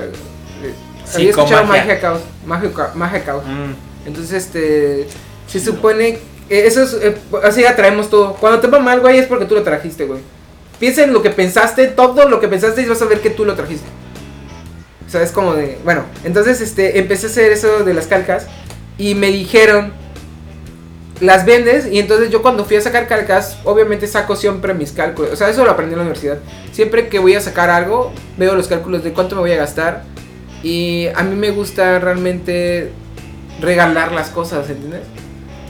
[0.63, 0.73] eh,
[1.15, 3.43] Había escuchado magia caos, magia, magia caos.
[3.45, 4.07] Mm.
[4.07, 5.07] Entonces, este,
[5.47, 6.19] se supone,
[6.49, 8.33] eso es, eh, así atraemos todo.
[8.35, 10.19] Cuando te va mal, güey, es porque tú lo trajiste, güey.
[10.79, 13.45] Piensa en lo que pensaste, todo lo que pensaste y vas a ver que tú
[13.45, 13.87] lo trajiste.
[15.07, 18.47] O sea, es como de, bueno, entonces, este, empecé a hacer eso de las calcas
[18.97, 19.93] y me dijeron,
[21.19, 25.31] las vendes y entonces yo cuando fui a sacar calcas, obviamente saco siempre mis cálculos.
[25.31, 26.39] O sea, eso lo aprendí en la universidad.
[26.71, 30.03] Siempre que voy a sacar algo, veo los cálculos de cuánto me voy a gastar.
[30.61, 32.91] Y a mí me gusta realmente
[33.61, 35.01] regalar las cosas, ¿entiendes?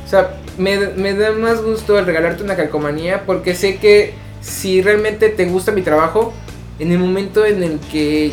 [0.05, 4.81] O sea, me, me da más gusto el regalarte una calcomanía porque sé que si
[4.81, 6.33] realmente te gusta mi trabajo,
[6.79, 8.31] en el momento en el que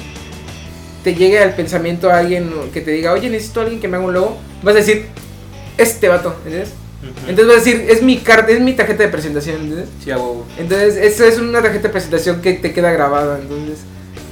[1.05, 3.99] te llegue al pensamiento a alguien que te diga, oye, necesito a alguien que me
[3.99, 5.07] haga un logo, vas a decir,
[5.77, 6.71] este vato, ¿entiendes?
[7.29, 9.89] Entonces vas a decir, es mi carta, es mi tarjeta de presentación, ¿entiendes?
[10.03, 10.47] Sí, huevo.
[10.59, 13.39] Entonces, eso es una tarjeta de presentación que te queda grabada.
[13.39, 13.81] Entonces,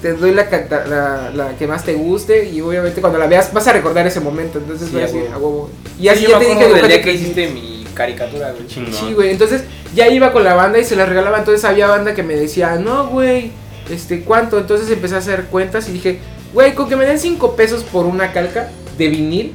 [0.01, 0.49] te doy la,
[0.89, 4.21] la, la que más te guste y obviamente cuando la veas vas a recordar ese
[4.21, 4.59] momento.
[4.59, 5.69] Entonces, Sí, vas a decir, a huevo.
[6.01, 8.67] Y así ya te dije, del día que hiciste mi caricatura, güey.
[8.67, 8.95] Chingón.
[8.95, 9.31] Sí, güey.
[9.31, 9.65] Entonces,
[9.95, 11.41] ya iba con la banda y se las regalaba.
[11.41, 13.51] Entonces, había banda que me decía, no, güey,
[13.91, 14.59] este, ¿cuánto?
[14.59, 16.21] Entonces empecé a hacer cuentas y dije,
[16.53, 19.53] güey, con que me den 5 pesos por una calca de vinil,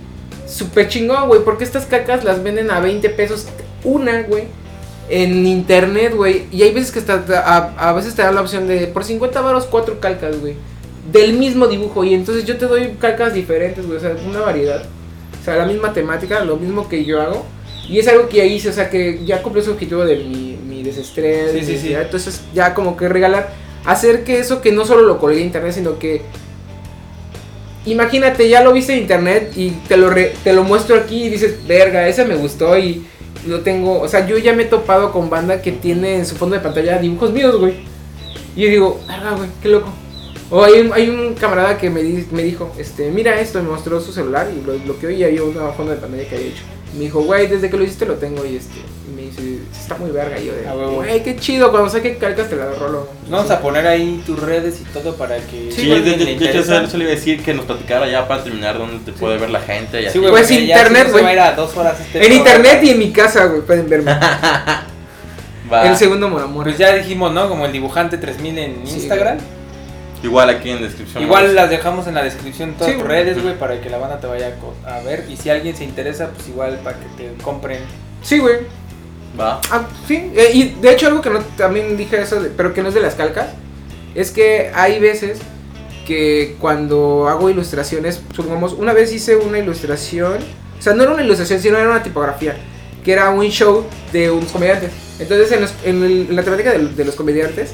[0.48, 3.48] súper chingón, güey, porque estas calcas las venden a 20 pesos
[3.84, 4.46] una, güey.
[5.10, 6.48] En internet, güey.
[6.52, 9.40] Y hay veces que hasta a, a veces te dan la opción de por 50
[9.40, 10.56] varos cuatro calcas, güey.
[11.12, 12.04] Del mismo dibujo.
[12.04, 13.98] Y entonces yo te doy calcas diferentes, güey.
[13.98, 14.84] O sea, una variedad.
[15.40, 17.46] O sea, la misma temática, lo mismo que yo hago.
[17.88, 20.58] Y es algo que ya hice, o sea, que ya cumplió su objetivo de mi,
[20.68, 21.54] mi desestrés.
[21.54, 21.94] Sí, sí, sí.
[21.94, 23.54] Entonces, ya como que regalar.
[23.86, 26.22] Hacer que eso que no solo lo colgué en internet, sino que.
[27.88, 31.30] Imagínate, ya lo viste en internet y te lo, re- te lo muestro aquí y
[31.30, 33.06] dices, verga, ese me gustó y
[33.48, 34.02] lo tengo.
[34.02, 36.62] O sea, yo ya me he topado con banda que tiene en su fondo de
[36.62, 37.74] pantalla dibujos míos, güey.
[38.56, 39.90] Y yo digo, verga, güey, qué loco.
[40.50, 44.00] O hay un, hay un camarada que me, me dijo, este, mira esto, me mostró
[44.00, 46.64] su celular y lo desbloqueó y había una fondo de pantalla que había hecho.
[46.96, 48.76] Me dijo, güey, desde que lo hiciste lo tengo y este,
[49.10, 50.40] y me dice, está muy verga.
[50.40, 50.92] Y yo de, huevo.
[50.96, 53.08] güey, qué chido, cuando saque calcas te la rolo.
[53.30, 55.72] Vamos a poner ahí tus redes y todo para que.
[55.72, 59.18] Sí, eso, eso le iba a decir que nos platicara ya para terminar dónde te
[59.18, 60.02] puede ver la gente.
[60.02, 60.14] Y así.
[60.14, 61.24] Sí, güey, Pues internet, güey.
[61.26, 62.36] este En programa.
[62.36, 64.12] internet y en mi casa, güey, pueden verme.
[65.72, 65.86] Va.
[65.90, 66.64] El segundo mon amor.
[66.64, 67.50] Pues ya dijimos, ¿no?
[67.50, 69.38] Como el dibujante 3000 en Sí, Instagram.
[70.24, 71.24] Igual aquí en descripción.
[71.24, 74.20] Igual las dejamos en la descripción todas Sí, tus redes, güey, para que la banda
[74.20, 74.56] te vaya
[74.86, 75.26] a ver.
[75.30, 77.80] Y si alguien se interesa, pues igual para que te compren.
[78.24, 78.58] Sí, güey.
[79.40, 79.62] Va.
[79.70, 82.82] Ah, sí, eh, y de hecho algo que no también dije eso, de- pero que
[82.82, 83.50] no es de las calcas,
[84.16, 85.40] es que hay veces
[86.08, 90.38] que cuando hago ilustraciones, supongamos, una vez hice una ilustración,
[90.80, 92.56] o sea, no era una ilustración, sino era una tipografía,
[93.04, 94.92] que era un show de unos comediantes.
[95.20, 97.72] Entonces, en, los- en el- en la temática de, de los comediantes,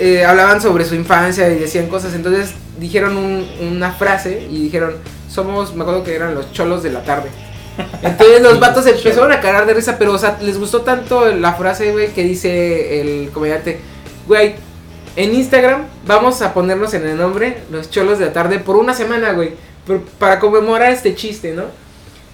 [0.00, 4.96] eh, hablaban sobre su infancia y decían cosas, entonces dijeron un- una frase y dijeron,
[5.28, 7.28] somos, me acuerdo que eran los cholos de la tarde.
[8.02, 11.26] Entonces los vatos se empezaron a cagar de risa, pero o sea, les gustó tanto
[11.32, 13.78] la frase, güey, que dice el comediante,
[14.26, 14.54] güey,
[15.16, 18.94] en Instagram vamos a ponernos en el nombre los cholos de la tarde por una
[18.94, 19.52] semana, güey,
[20.18, 21.64] para conmemorar este chiste, ¿no?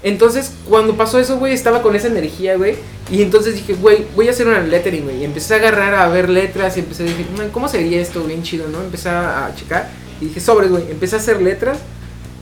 [0.07, 2.77] Entonces, cuando pasó eso, güey, estaba con esa energía, güey.
[3.11, 5.17] Y entonces dije, güey, voy a hacer una lettering, güey.
[5.17, 8.23] Y empecé a agarrar a ver letras y empecé a decir, "Man, ¿cómo sería esto?
[8.23, 8.83] Bien chido, ¿no?
[8.83, 9.89] Empecé a checar
[10.21, 10.85] y dije, sobres, güey.
[10.93, 11.79] Empecé a hacer letras.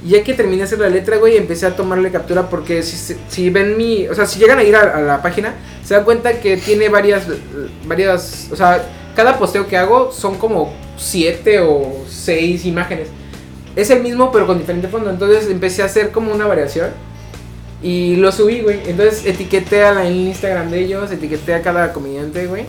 [0.04, 3.16] Y ya que terminé de hacer la letra, güey, empecé a tomarle captura porque si,
[3.30, 4.08] si ven mi...
[4.08, 6.90] O sea, si llegan a ir a, a la página, se dan cuenta que tiene
[6.90, 7.22] varias...
[7.86, 8.48] Varias...
[8.52, 8.84] O sea,
[9.16, 13.08] cada posteo que hago son como siete o seis imágenes.
[13.74, 15.08] Es el mismo, pero con diferente fondo.
[15.08, 16.90] Entonces empecé a hacer como una variación.
[17.84, 18.80] Y lo subí, güey.
[18.86, 22.64] Entonces etiqueté a la Instagram de ellos, etiqueté a cada comediante, güey.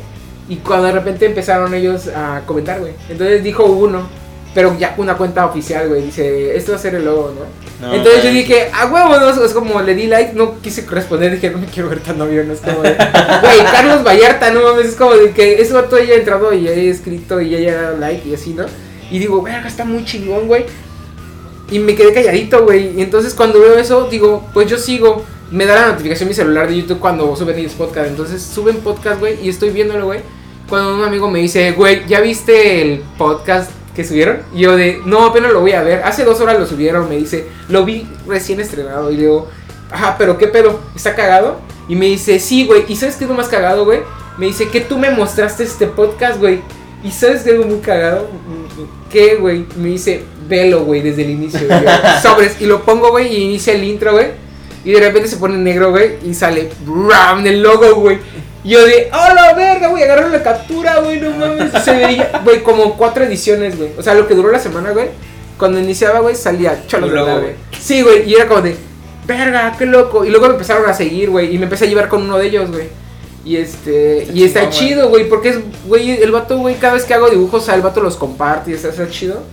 [0.49, 2.91] Y cuando de repente empezaron ellos a comentar, güey.
[3.09, 4.07] Entonces dijo uno,
[4.53, 6.01] pero ya una cuenta oficial, güey.
[6.01, 7.87] Dice, esto va a ser el logo, ¿no?
[7.87, 8.35] No, Entonces yo ok.
[8.35, 11.67] dije, a huevo, no, es como le di like, no quise corresponder, dije, no me
[11.67, 12.95] quiero ver tan novio, no es como de,
[13.41, 16.91] güey, Carlos Vallarta, no mames, es como de que ese vato haya entrado y haya
[16.91, 18.65] escrito y haya dado like y así, ¿no?
[19.11, 20.65] Y digo, verga, está muy chingón, güey.
[21.71, 22.97] Y me quedé calladito, güey.
[22.97, 25.23] Y entonces cuando veo eso, digo, pues yo sigo.
[25.51, 28.09] Me da la notificación mi celular de YouTube cuando suben ellos podcast.
[28.09, 30.21] Entonces suben podcast, güey, y estoy viéndolo, güey.
[30.67, 34.39] Cuando un amigo me dice, güey, ¿ya viste el podcast que subieron?
[34.53, 36.01] Y yo de, no, apenas lo voy a ver.
[36.03, 39.11] Hace dos horas lo subieron, me dice, lo vi recién estrenado.
[39.11, 39.47] Y le digo,
[39.91, 41.59] ajá, pero qué pedo, ¿está cagado?
[41.87, 42.85] Y me dice, sí, güey.
[42.87, 43.99] ¿Y sabes qué es lo más cagado, güey?
[44.37, 46.61] Me dice que tú me mostraste este podcast, güey.
[47.05, 48.27] ¿Y sabes qué es algo muy cagado?
[49.11, 49.65] ¿Qué, güey?
[49.77, 51.59] Me dice, velo, güey, desde el inicio.
[51.67, 51.79] güey.
[52.23, 52.57] Sobres.
[52.59, 54.27] Y lo pongo, güey, y inicia el intro, güey.
[54.83, 56.15] Y de repente se pone negro, güey.
[56.25, 56.69] Y sale,
[57.09, 57.45] ¡ram!
[57.45, 58.17] El logo, güey.
[58.63, 60.03] Yo de, ¡oh, la verga, güey!
[60.03, 61.71] Agarraron la captura, güey, no mames.
[61.83, 63.91] Se veía, güey, como cuatro ediciones, güey.
[63.97, 65.09] O sea, lo que duró la semana, güey.
[65.59, 67.53] Cuando iniciaba, güey, salía la, güey.
[67.79, 68.75] Sí, güey, y era como de,
[69.27, 70.25] verga, qué loco.
[70.25, 72.47] Y luego me empezaron a seguir, güey, y me empecé a llevar con uno de
[72.47, 72.89] ellos, güey.
[73.45, 77.05] Y este, Está y está chido, güey, porque es, güey, el vato, güey, cada vez
[77.05, 79.43] que hago dibujos, el vato los comparte y está, está chido.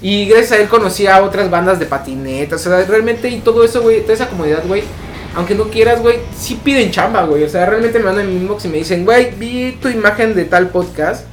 [0.00, 3.62] Y gracias a él conocí a otras bandas de patinetas, o sea, realmente, y todo
[3.62, 4.82] eso, güey, toda esa comunidad, güey.
[5.34, 7.44] Aunque no quieras, güey, sí piden chamba, güey.
[7.44, 10.44] O sea, realmente me mandan en inbox y me dicen, güey, vi tu imagen de
[10.46, 11.26] tal podcast.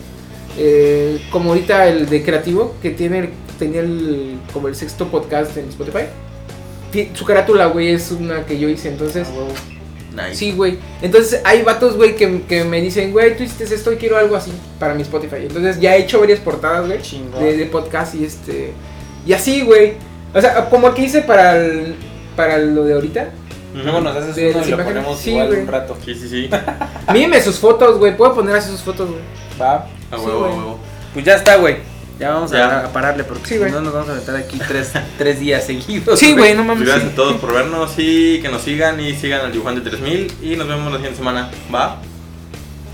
[0.57, 5.69] eh, como ahorita el de creativo, que tiene tenía el, como el sexto podcast en
[5.69, 6.05] Spotify.
[6.91, 9.27] Ti- Su carátula, güey, es una que yo hice, entonces...
[10.13, 10.35] Nice.
[10.35, 10.79] Sí, güey.
[11.01, 14.35] Entonces hay vatos, güey, que, que me dicen, güey, tú hiciste esto y quiero algo
[14.35, 15.37] así para mi Spotify.
[15.41, 17.43] Entonces ya he hecho varias portadas, güey, Chingón.
[17.43, 18.73] de, de podcast y este...
[19.25, 19.93] Y así, güey.
[20.33, 21.95] O sea, como que hice para el,
[22.35, 23.29] para lo de ahorita.
[23.73, 24.85] Luego nos haces De uno y lo imágenes.
[25.03, 25.97] ponemos Sí, igual un rato.
[26.03, 26.49] Sí, sí, sí.
[27.13, 28.17] Míreme sus fotos, güey.
[28.17, 29.21] Puedo poner así sus fotos, güey.
[29.61, 29.87] Va.
[30.11, 30.79] A Sí, huevo, a huevo.
[31.13, 31.77] Pues ya está, güey.
[32.19, 32.81] Ya vamos Ya.
[32.81, 35.65] A, a pararle porque Sí, si no nos vamos a aventar aquí tres, tres días
[35.65, 36.19] seguidos.
[36.19, 36.85] Sí, güey, no mames.
[36.85, 37.13] gracias sí.
[37.13, 40.67] a todos por vernos y que nos sigan y sigan al dibujante 3000 y nos
[40.67, 41.49] vemos la siguiente semana.
[41.73, 42.01] ¿Va?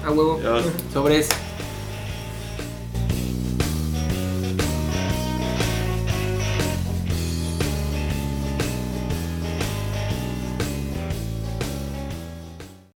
[0.06, 0.40] A huevo.
[0.40, 0.66] Adiós.
[0.94, 1.30] Sobres.